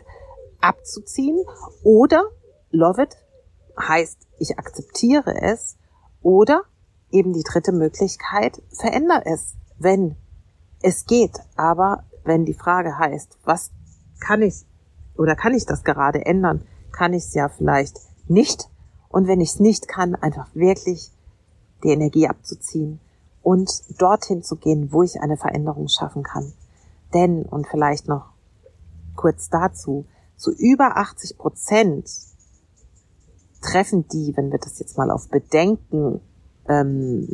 abzuziehen 0.60 1.44
oder 1.82 2.24
love 2.70 3.02
it 3.02 3.16
heißt, 3.78 4.26
ich 4.38 4.58
akzeptiere 4.58 5.40
es 5.40 5.76
oder 6.20 6.62
eben 7.10 7.32
die 7.32 7.44
dritte 7.44 7.72
Möglichkeit, 7.72 8.60
verändere 8.70 9.22
es, 9.26 9.54
wenn 9.78 10.16
es 10.82 11.06
geht. 11.06 11.38
Aber 11.56 12.04
wenn 12.24 12.44
die 12.44 12.54
Frage 12.54 12.98
heißt, 12.98 13.38
was 13.44 13.70
kann 14.20 14.42
ich 14.42 14.66
oder 15.16 15.36
kann 15.36 15.54
ich 15.54 15.66
das 15.66 15.84
gerade 15.84 16.24
ändern, 16.26 16.64
kann 16.92 17.12
ich 17.12 17.24
es 17.24 17.34
ja 17.34 17.48
vielleicht 17.48 17.98
nicht. 18.26 18.68
Und 19.08 19.26
wenn 19.26 19.40
ich 19.40 19.50
es 19.50 19.60
nicht 19.60 19.88
kann, 19.88 20.14
einfach 20.14 20.48
wirklich 20.54 21.12
die 21.82 21.90
Energie 21.90 22.28
abzuziehen 22.28 23.00
und 23.48 23.98
dorthin 23.98 24.42
zu 24.42 24.56
gehen, 24.56 24.92
wo 24.92 25.02
ich 25.02 25.22
eine 25.22 25.38
Veränderung 25.38 25.88
schaffen 25.88 26.22
kann. 26.22 26.52
Denn, 27.14 27.46
und 27.46 27.66
vielleicht 27.66 28.06
noch 28.06 28.26
kurz 29.16 29.48
dazu, 29.48 30.04
zu 30.36 30.52
über 30.52 30.98
80 30.98 31.38
Prozent 31.38 32.10
treffen 33.62 34.06
die, 34.08 34.36
wenn 34.36 34.52
wir 34.52 34.58
das 34.58 34.78
jetzt 34.78 34.98
mal 34.98 35.10
auf 35.10 35.30
Bedenken 35.30 36.20
ähm, 36.68 37.26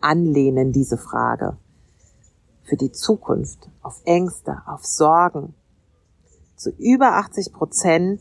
anlehnen, 0.00 0.72
diese 0.72 0.98
Frage, 0.98 1.56
für 2.64 2.76
die 2.76 2.90
Zukunft, 2.90 3.70
auf 3.82 4.00
Ängste, 4.04 4.62
auf 4.66 4.84
Sorgen. 4.84 5.54
Zu 6.56 6.70
über 6.70 7.18
80 7.18 7.52
Prozent 7.52 8.20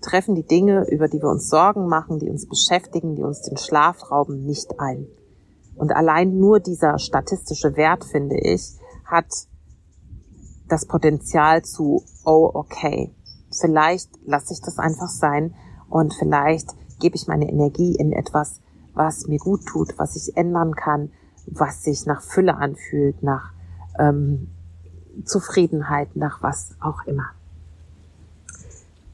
treffen 0.00 0.34
die 0.34 0.42
Dinge, 0.42 0.90
über 0.90 1.06
die 1.06 1.22
wir 1.22 1.30
uns 1.30 1.48
Sorgen 1.48 1.86
machen, 1.86 2.18
die 2.18 2.28
uns 2.28 2.48
beschäftigen, 2.48 3.14
die 3.14 3.22
uns 3.22 3.42
den 3.42 3.58
Schlaf 3.58 4.10
rauben, 4.10 4.44
nicht 4.44 4.80
ein. 4.80 5.06
Und 5.80 5.92
allein 5.92 6.36
nur 6.36 6.60
dieser 6.60 6.98
statistische 6.98 7.74
Wert, 7.74 8.04
finde 8.04 8.36
ich, 8.38 8.76
hat 9.06 9.32
das 10.68 10.84
Potenzial 10.84 11.62
zu, 11.62 12.04
oh, 12.22 12.50
okay, 12.52 13.14
vielleicht 13.50 14.10
lasse 14.26 14.52
ich 14.52 14.60
das 14.60 14.78
einfach 14.78 15.08
sein 15.08 15.54
und 15.88 16.12
vielleicht 16.12 16.68
gebe 16.98 17.16
ich 17.16 17.28
meine 17.28 17.48
Energie 17.48 17.96
in 17.96 18.12
etwas, 18.12 18.60
was 18.92 19.26
mir 19.26 19.38
gut 19.38 19.64
tut, 19.64 19.94
was 19.96 20.16
ich 20.16 20.36
ändern 20.36 20.74
kann, 20.74 21.12
was 21.46 21.82
sich 21.82 22.04
nach 22.04 22.20
Fülle 22.20 22.58
anfühlt, 22.58 23.22
nach 23.22 23.54
ähm, 23.98 24.48
Zufriedenheit, 25.24 26.14
nach 26.14 26.42
was 26.42 26.76
auch 26.80 27.06
immer. 27.06 27.30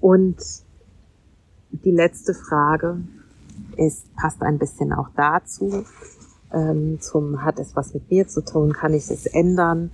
Und 0.01 0.39
die 1.71 1.93
letzte 1.93 2.35
Frage 2.35 3.03
ist, 3.77 4.13
passt 4.17 4.43
ein 4.43 4.59
bisschen 4.59 4.93
auch 4.93 5.11
dazu, 5.15 5.85
ähm, 6.53 6.99
zum, 7.01 7.45
hat 7.45 7.59
es 7.59 7.77
was 7.77 7.95
mit 7.95 8.11
mir 8.11 8.29
zu 8.29 8.45
tun, 8.45 8.73
kann 8.73 8.95
ich 8.95 9.11
es 9.11 9.27
ändern? 9.27 9.91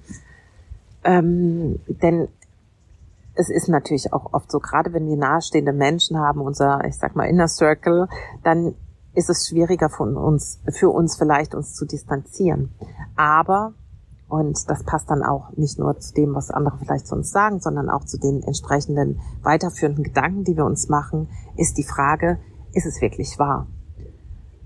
Ähm, 1.04 1.80
denn 1.86 2.28
es 3.34 3.48
ist 3.48 3.68
natürlich 3.68 4.12
auch 4.12 4.32
oft 4.32 4.50
so, 4.50 4.58
gerade 4.58 4.92
wenn 4.92 5.08
wir 5.08 5.16
nahestehende 5.16 5.72
Menschen 5.72 6.18
haben, 6.18 6.40
unser, 6.40 6.84
ich 6.84 6.96
sag 6.96 7.16
mal, 7.16 7.24
Inner 7.24 7.48
Circle, 7.48 8.08
dann 8.42 8.74
ist 9.14 9.30
es 9.30 9.48
schwieriger 9.48 9.88
von 9.88 10.16
uns, 10.16 10.60
für 10.70 10.90
uns 10.90 11.16
vielleicht 11.16 11.54
uns 11.54 11.74
zu 11.74 11.86
distanzieren. 11.86 12.70
Aber, 13.16 13.74
und 14.28 14.68
das 14.68 14.84
passt 14.84 15.10
dann 15.10 15.22
auch 15.22 15.50
nicht 15.56 15.78
nur 15.78 15.98
zu 15.98 16.14
dem, 16.14 16.34
was 16.34 16.50
andere 16.50 16.78
vielleicht 16.78 17.06
zu 17.06 17.14
uns 17.14 17.30
sagen, 17.30 17.60
sondern 17.60 17.90
auch 17.90 18.04
zu 18.04 18.18
den 18.18 18.42
entsprechenden 18.42 19.20
weiterführenden 19.42 20.04
Gedanken, 20.04 20.44
die 20.44 20.56
wir 20.56 20.64
uns 20.64 20.88
machen, 20.88 21.28
ist 21.56 21.76
die 21.76 21.84
Frage, 21.84 22.38
ist 22.72 22.86
es 22.86 23.00
wirklich 23.00 23.38
wahr? 23.38 23.66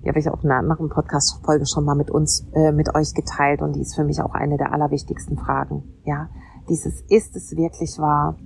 Die 0.07 0.11
habe 0.11 0.21
ich 0.21 0.31
auch 0.31 0.45
in 0.45 0.53
einer 0.53 0.61
anderen 0.61 0.89
Podcast-Folge 0.89 1.67
schon 1.67 1.85
mal 1.85 1.97
mit 1.97 2.13
uns, 2.13 2.47
äh, 2.55 2.71
mit 2.71 2.95
euch 2.95 3.13
geteilt 3.13 3.61
und 3.61 3.75
die 3.75 3.81
ist 3.81 3.97
für 3.97 4.05
mich 4.05 4.23
auch 4.23 4.35
eine 4.35 4.57
der 4.57 4.73
allerwichtigsten 4.73 5.37
Fragen. 5.37 5.83
Ja, 6.05 6.29
dieses, 6.69 7.01
ist 7.09 7.35
es 7.35 7.57
wirklich 7.57 7.99
wahr? 7.99 8.37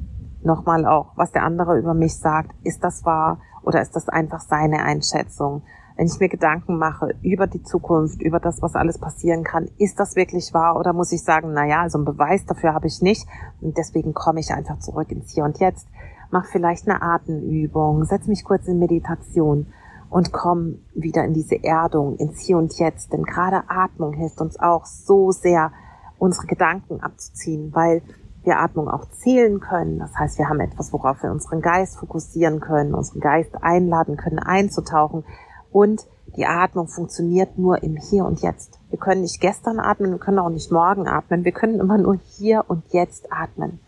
Nochmal 0.43 0.87
auch, 0.87 1.13
was 1.17 1.33
der 1.33 1.43
andere 1.43 1.79
über 1.79 1.93
mich 1.93 2.17
sagt, 2.17 2.53
ist 2.65 2.83
das 2.83 3.05
wahr 3.05 3.43
oder 3.63 3.83
ist 3.83 3.95
das 3.95 4.09
einfach 4.09 4.41
seine 4.41 4.83
Einschätzung? 4.83 5.61
wenn 5.97 6.07
ich 6.07 6.19
mir 6.19 6.31
Gedanken 6.31 6.79
mache 6.79 7.15
über 7.21 7.47
die 7.47 7.63
Zukunft, 7.63 8.23
über 8.23 8.41
das, 8.41 8.63
was 8.63 8.75
alles 8.75 8.97
passieren 8.97 9.45
kann, 9.45 9.69
ist 9.77 10.01
das 10.01 10.17
wirklich 10.17 10.55
wahr 10.55 10.79
oder 10.79 10.95
muss 10.95 11.13
ich 11.13 11.23
sagen, 11.23 11.53
na 11.53 11.67
ja, 11.67 11.83
also 11.83 11.99
einen 11.99 12.07
Beweis 12.07 12.47
dafür 12.47 12.73
habe 12.73 12.87
ich 12.87 13.03
nicht 13.03 13.27
und 13.61 13.77
deswegen 13.77 14.15
komme 14.15 14.41
ich 14.41 14.51
einfach 14.51 14.79
zurück 14.79 15.13
ins 15.13 15.35
Hier 15.35 15.45
und 15.45 15.59
Jetzt, 15.59 15.87
mach 16.31 16.47
vielleicht 16.47 16.89
eine 16.89 17.03
Atemübung, 17.03 18.07
setz 18.07 18.29
mich 18.29 18.45
kurz 18.45 18.67
in 18.67 18.79
Meditation 18.79 19.67
und 20.11 20.33
komm 20.33 20.81
wieder 20.95 21.25
in 21.25 21.33
diese 21.33 21.63
Erdung, 21.63 22.17
ins 22.17 22.41
Hier 22.41 22.59
und 22.59 22.79
Jetzt, 22.79 23.13
denn 23.13 23.23
gerade 23.23 23.63
Atmung 23.69 24.13
hilft 24.13 24.41
uns 24.41 24.59
auch 24.59 24.85
so 24.85 25.31
sehr, 25.31 25.73
unsere 26.19 26.47
Gedanken 26.47 27.01
abzuziehen, 27.01 27.71
weil 27.75 28.03
wir 28.43 28.59
Atmung 28.59 28.89
auch 28.89 29.07
zählen 29.11 29.61
können. 29.61 29.99
Das 29.99 30.15
heißt, 30.15 30.39
wir 30.39 30.49
haben 30.49 30.61
etwas, 30.61 30.93
worauf 30.93 31.23
wir 31.23 31.31
unseren 31.31 31.63
Geist 31.63 31.97
fokussieren 31.97 32.61
können, 32.61 32.95
unseren 32.95 33.21
Geist 33.21 33.53
einladen 33.63 34.17
können, 34.17 34.39
einzutauchen 34.39 35.25
und 35.71 36.07
die 36.37 36.47
Atmung 36.47 36.89
funktioniert 36.89 37.59
nur 37.59 37.83
im 37.83 37.97
Hier 37.97 38.25
und 38.25 38.41
Jetzt. 38.41 38.79
Wir 38.91 38.99
können 38.99 39.23
nicht 39.23 39.41
gestern 39.41 39.81
atmen, 39.81 40.13
wir 40.13 40.19
können 40.19 40.39
auch 40.39 40.49
nicht 40.49 40.71
morgen 40.71 41.09
atmen. 41.09 41.45
Wir 41.45 41.53
können 41.53 41.81
immer 41.81 41.99
nur 41.99 42.19
hier 42.37 42.65
und 42.69 42.85
jetzt 42.93 43.33
atmen. 43.33 43.81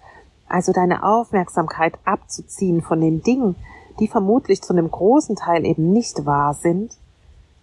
Also 0.49 0.73
deine 0.73 1.03
Aufmerksamkeit 1.05 1.95
abzuziehen 2.05 2.83
von 2.83 3.01
den 3.01 3.23
Dingen, 3.23 3.57
die 4.01 4.09
vermutlich 4.09 4.63
zu 4.63 4.73
einem 4.73 4.91
großen 4.91 5.37
Teil 5.37 5.65
eben 5.65 5.93
nicht 5.93 6.27
wahr 6.27 6.55
sind. 6.55 6.97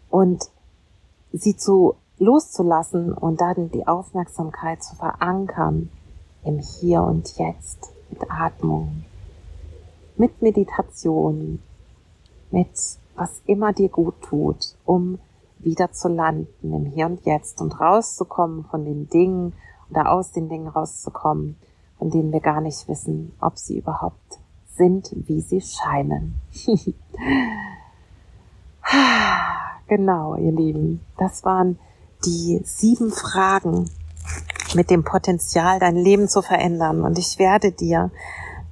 Und 0.09 0.49
sie 1.31 1.55
zu 1.55 1.95
loszulassen 2.17 3.13
und 3.13 3.41
dann 3.41 3.71
die 3.71 3.87
Aufmerksamkeit 3.87 4.83
zu 4.83 4.95
verankern 4.95 5.89
im 6.43 6.59
Hier 6.59 7.03
und 7.03 7.37
Jetzt 7.37 7.91
mit 8.09 8.29
Atmung, 8.29 9.03
mit 10.17 10.41
Meditation, 10.41 11.59
mit 12.51 12.69
was 13.15 13.41
immer 13.45 13.73
dir 13.73 13.89
gut 13.89 14.15
tut, 14.21 14.75
um 14.85 15.19
wieder 15.59 15.91
zu 15.91 16.07
landen 16.07 16.73
im 16.73 16.85
Hier 16.85 17.05
und 17.05 17.25
Jetzt 17.25 17.61
und 17.61 17.79
rauszukommen 17.79 18.65
von 18.65 18.85
den 18.85 19.09
Dingen 19.09 19.53
oder 19.89 20.11
aus 20.11 20.31
den 20.31 20.49
Dingen 20.49 20.67
rauszukommen, 20.67 21.57
von 21.97 22.09
denen 22.09 22.31
wir 22.31 22.39
gar 22.39 22.61
nicht 22.61 22.87
wissen, 22.87 23.33
ob 23.41 23.57
sie 23.57 23.77
überhaupt 23.77 24.39
sind, 24.79 25.11
wie 25.27 25.41
sie 25.41 25.61
scheinen. 25.61 26.41
genau, 29.87 30.35
ihr 30.35 30.53
Lieben, 30.53 31.01
das 31.17 31.43
waren 31.43 31.77
die 32.25 32.61
sieben 32.63 33.11
Fragen 33.11 33.89
mit 34.73 34.89
dem 34.89 35.03
Potenzial, 35.03 35.79
dein 35.79 35.97
Leben 35.97 36.29
zu 36.29 36.41
verändern. 36.41 37.03
Und 37.03 37.19
ich 37.19 37.37
werde 37.39 37.71
dir 37.73 38.09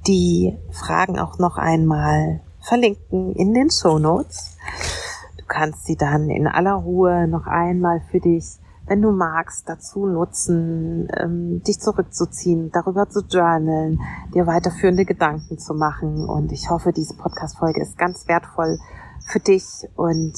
die 0.07 0.57
Fragen 0.71 1.19
auch 1.19 1.37
noch 1.39 1.57
einmal 1.57 2.39
verlinken 2.61 3.33
in 3.33 3.53
den 3.53 3.69
Show 3.69 3.99
Notes. 3.99 4.57
Du 5.37 5.43
kannst 5.45 5.85
sie 5.85 5.97
dann 5.97 6.29
in 6.29 6.47
aller 6.47 6.75
Ruhe 6.75 7.27
noch 7.27 7.47
einmal 7.47 8.01
für 8.09 8.21
dich, 8.21 8.45
wenn 8.87 9.01
du 9.01 9.11
magst, 9.11 9.67
dazu 9.67 10.05
nutzen, 10.05 11.07
ähm, 11.17 11.61
dich 11.63 11.79
zurückzuziehen, 11.79 12.71
darüber 12.71 13.09
zu 13.09 13.21
journalen, 13.21 13.99
dir 14.33 14.47
weiterführende 14.47 15.05
Gedanken 15.05 15.57
zu 15.57 15.73
machen. 15.73 16.25
Und 16.27 16.51
ich 16.51 16.69
hoffe, 16.69 16.93
diese 16.93 17.15
Podcast-Folge 17.15 17.81
ist 17.81 17.97
ganz 17.97 18.27
wertvoll 18.27 18.79
für 19.25 19.39
dich 19.39 19.65
und 19.95 20.33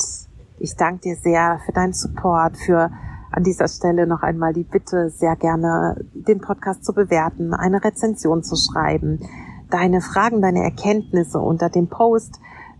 ich 0.59 0.75
danke 0.75 1.01
dir 1.01 1.15
sehr 1.15 1.59
für 1.65 1.71
deinen 1.71 1.93
Support, 1.93 2.57
für 2.57 2.91
an 3.31 3.43
dieser 3.43 3.67
Stelle 3.67 4.07
noch 4.07 4.23
einmal 4.23 4.53
die 4.53 4.63
Bitte, 4.63 5.09
sehr 5.11 5.35
gerne 5.35 6.03
den 6.13 6.41
Podcast 6.41 6.83
zu 6.83 6.93
bewerten, 6.93 7.53
eine 7.53 7.83
Rezension 7.83 8.43
zu 8.43 8.55
schreiben 8.55 9.19
deine 9.69 10.01
Fragen, 10.01 10.41
deine 10.41 10.63
Erkenntnisse 10.63 11.39
unter 11.39 11.69
dem 11.69 11.87
Post, 11.87 12.39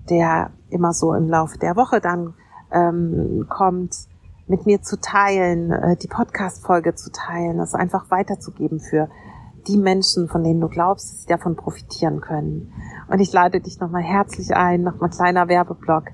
der 0.10 0.52
immer 0.70 0.94
so 0.94 1.14
im 1.14 1.28
Laufe 1.28 1.58
der 1.58 1.76
Woche 1.76 2.02
dann 2.02 2.34
ähm, 2.72 3.46
kommt, 3.50 3.96
mit 4.50 4.66
mir 4.66 4.82
zu 4.82 5.00
teilen, 5.00 5.72
äh, 5.72 5.96
die 5.96 6.08
Podcast-Folge 6.08 6.96
zu 6.96 7.12
teilen, 7.12 7.58
das 7.58 7.76
einfach 7.76 8.10
weiterzugeben 8.10 8.80
für 8.80 9.10
die 9.68 9.78
Menschen, 9.78 10.28
von 10.28 10.44
denen 10.44 10.60
du 10.60 10.68
glaubst, 10.68 11.12
dass 11.12 11.22
sie 11.22 11.28
davon 11.28 11.56
profitieren 11.56 12.20
können. 12.20 12.74
Und 13.08 13.20
ich 13.20 13.32
lade 13.32 13.62
dich 13.62 13.80
nochmal 13.80 14.02
herzlich 14.02 14.56
ein, 14.56 14.82
nochmal 14.82 15.12
kleiner 15.12 15.48
Werbeblock. 15.48 16.06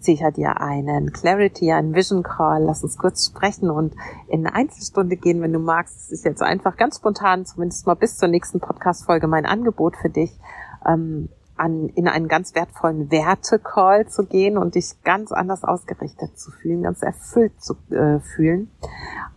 Sicher 0.00 0.30
dir 0.30 0.60
einen 0.60 1.12
Clarity, 1.12 1.72
einen 1.72 1.94
Vision 1.94 2.22
Call. 2.22 2.64
Lass 2.64 2.82
uns 2.82 2.96
kurz 2.98 3.26
sprechen 3.26 3.70
und 3.70 3.94
in 4.28 4.46
eine 4.46 4.54
Einzelstunde 4.54 5.16
gehen, 5.16 5.40
wenn 5.42 5.52
du 5.52 5.58
magst. 5.58 5.96
Es 5.96 6.12
ist 6.12 6.24
jetzt 6.24 6.42
einfach 6.42 6.76
ganz 6.76 6.96
spontan, 6.96 7.44
zumindest 7.46 7.86
mal 7.86 7.94
bis 7.94 8.16
zur 8.16 8.28
nächsten 8.28 8.60
Podcast-Folge, 8.60 9.26
mein 9.26 9.46
Angebot 9.46 9.96
für 9.96 10.10
dich. 10.10 10.38
Ähm, 10.86 11.28
an, 11.56 11.88
in 11.90 12.08
einen 12.08 12.28
ganz 12.28 12.54
wertvollen 12.54 13.10
Werte-Call 13.10 14.08
zu 14.08 14.24
gehen 14.26 14.58
und 14.58 14.74
dich 14.74 15.02
ganz 15.04 15.32
anders 15.32 15.64
ausgerichtet 15.64 16.38
zu 16.38 16.50
fühlen, 16.50 16.82
ganz 16.82 17.02
erfüllt 17.02 17.62
zu 17.62 17.74
äh, 17.90 18.20
fühlen. 18.20 18.70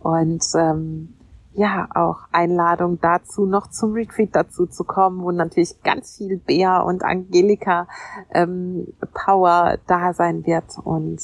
Und 0.00 0.44
ähm, 0.56 1.14
ja, 1.58 1.88
auch 1.94 2.20
Einladung 2.30 3.00
dazu, 3.00 3.44
noch 3.44 3.68
zum 3.68 3.92
Retreat 3.92 4.30
dazu 4.32 4.66
zu 4.66 4.84
kommen, 4.84 5.22
wo 5.22 5.32
natürlich 5.32 5.82
ganz 5.82 6.16
viel 6.16 6.38
Bea 6.38 6.80
und 6.80 7.02
Angelika 7.02 7.88
ähm, 8.32 8.94
Power 9.12 9.78
da 9.86 10.12
sein 10.12 10.46
wird 10.46 10.78
und 10.84 11.20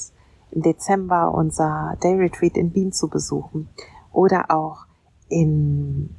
im 0.51 0.61
Dezember 0.61 1.33
unser 1.33 1.97
Day 2.03 2.15
Retreat 2.15 2.57
in 2.57 2.73
Wien 2.73 2.91
zu 2.91 3.07
besuchen 3.09 3.69
oder 4.11 4.51
auch 4.51 4.85
in 5.29 6.15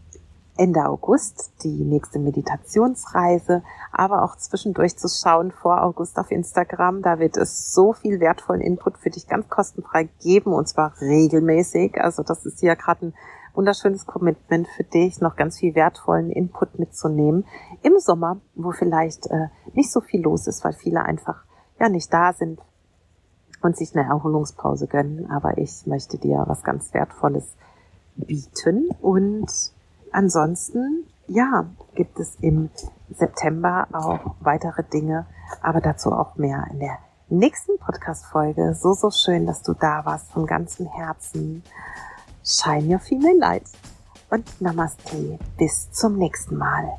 Ende 0.56 0.86
August 0.86 1.52
die 1.62 1.84
nächste 1.84 2.18
Meditationsreise, 2.18 3.62
aber 3.92 4.22
auch 4.22 4.36
zwischendurch 4.36 4.96
zu 4.96 5.08
schauen 5.08 5.52
vor 5.52 5.82
August 5.82 6.18
auf 6.18 6.30
Instagram. 6.30 7.02
Da 7.02 7.18
wird 7.18 7.36
es 7.36 7.72
so 7.72 7.92
viel 7.92 8.20
wertvollen 8.20 8.60
Input 8.60 8.98
für 8.98 9.10
dich 9.10 9.26
ganz 9.28 9.48
kostenfrei 9.48 10.08
geben 10.22 10.52
und 10.52 10.68
zwar 10.68 10.94
regelmäßig. 11.00 12.00
Also 12.00 12.22
das 12.22 12.46
ist 12.46 12.60
hier 12.60 12.76
gerade 12.76 13.06
ein 13.06 13.14
wunderschönes 13.54 14.06
Commitment 14.06 14.68
für 14.68 14.84
dich, 14.84 15.20
noch 15.20 15.36
ganz 15.36 15.58
viel 15.58 15.74
wertvollen 15.74 16.30
Input 16.30 16.78
mitzunehmen 16.78 17.44
im 17.82 17.98
Sommer, 17.98 18.40
wo 18.54 18.72
vielleicht 18.72 19.26
äh, 19.26 19.48
nicht 19.72 19.90
so 19.90 20.00
viel 20.00 20.22
los 20.22 20.46
ist, 20.46 20.64
weil 20.64 20.74
viele 20.74 21.04
einfach 21.04 21.44
ja 21.78 21.88
nicht 21.88 22.12
da 22.12 22.32
sind 22.32 22.60
und 23.62 23.76
sich 23.76 23.94
eine 23.96 24.06
Erholungspause 24.06 24.86
gönnen. 24.86 25.30
Aber 25.30 25.58
ich 25.58 25.86
möchte 25.86 26.18
dir 26.18 26.44
was 26.46 26.62
ganz 26.62 26.92
Wertvolles 26.94 27.56
bieten 28.16 28.88
und 29.00 29.50
ansonsten, 30.16 31.06
ja, 31.28 31.66
gibt 31.94 32.18
es 32.18 32.36
im 32.40 32.70
September 33.10 33.86
auch 33.92 34.34
weitere 34.40 34.82
Dinge, 34.82 35.26
aber 35.60 35.80
dazu 35.80 36.10
auch 36.10 36.36
mehr 36.36 36.66
in 36.72 36.80
der 36.80 36.98
nächsten 37.28 37.78
Podcast-Folge. 37.78 38.74
So, 38.74 38.94
so 38.94 39.10
schön, 39.10 39.46
dass 39.46 39.62
du 39.62 39.74
da 39.74 40.04
warst 40.04 40.32
von 40.32 40.46
ganzem 40.46 40.86
Herzen. 40.86 41.62
Shine 42.42 42.94
your 42.94 43.00
female 43.00 43.38
light 43.38 43.70
und 44.30 44.60
Namaste. 44.60 45.38
Bis 45.58 45.90
zum 45.92 46.16
nächsten 46.16 46.56
Mal. 46.56 46.98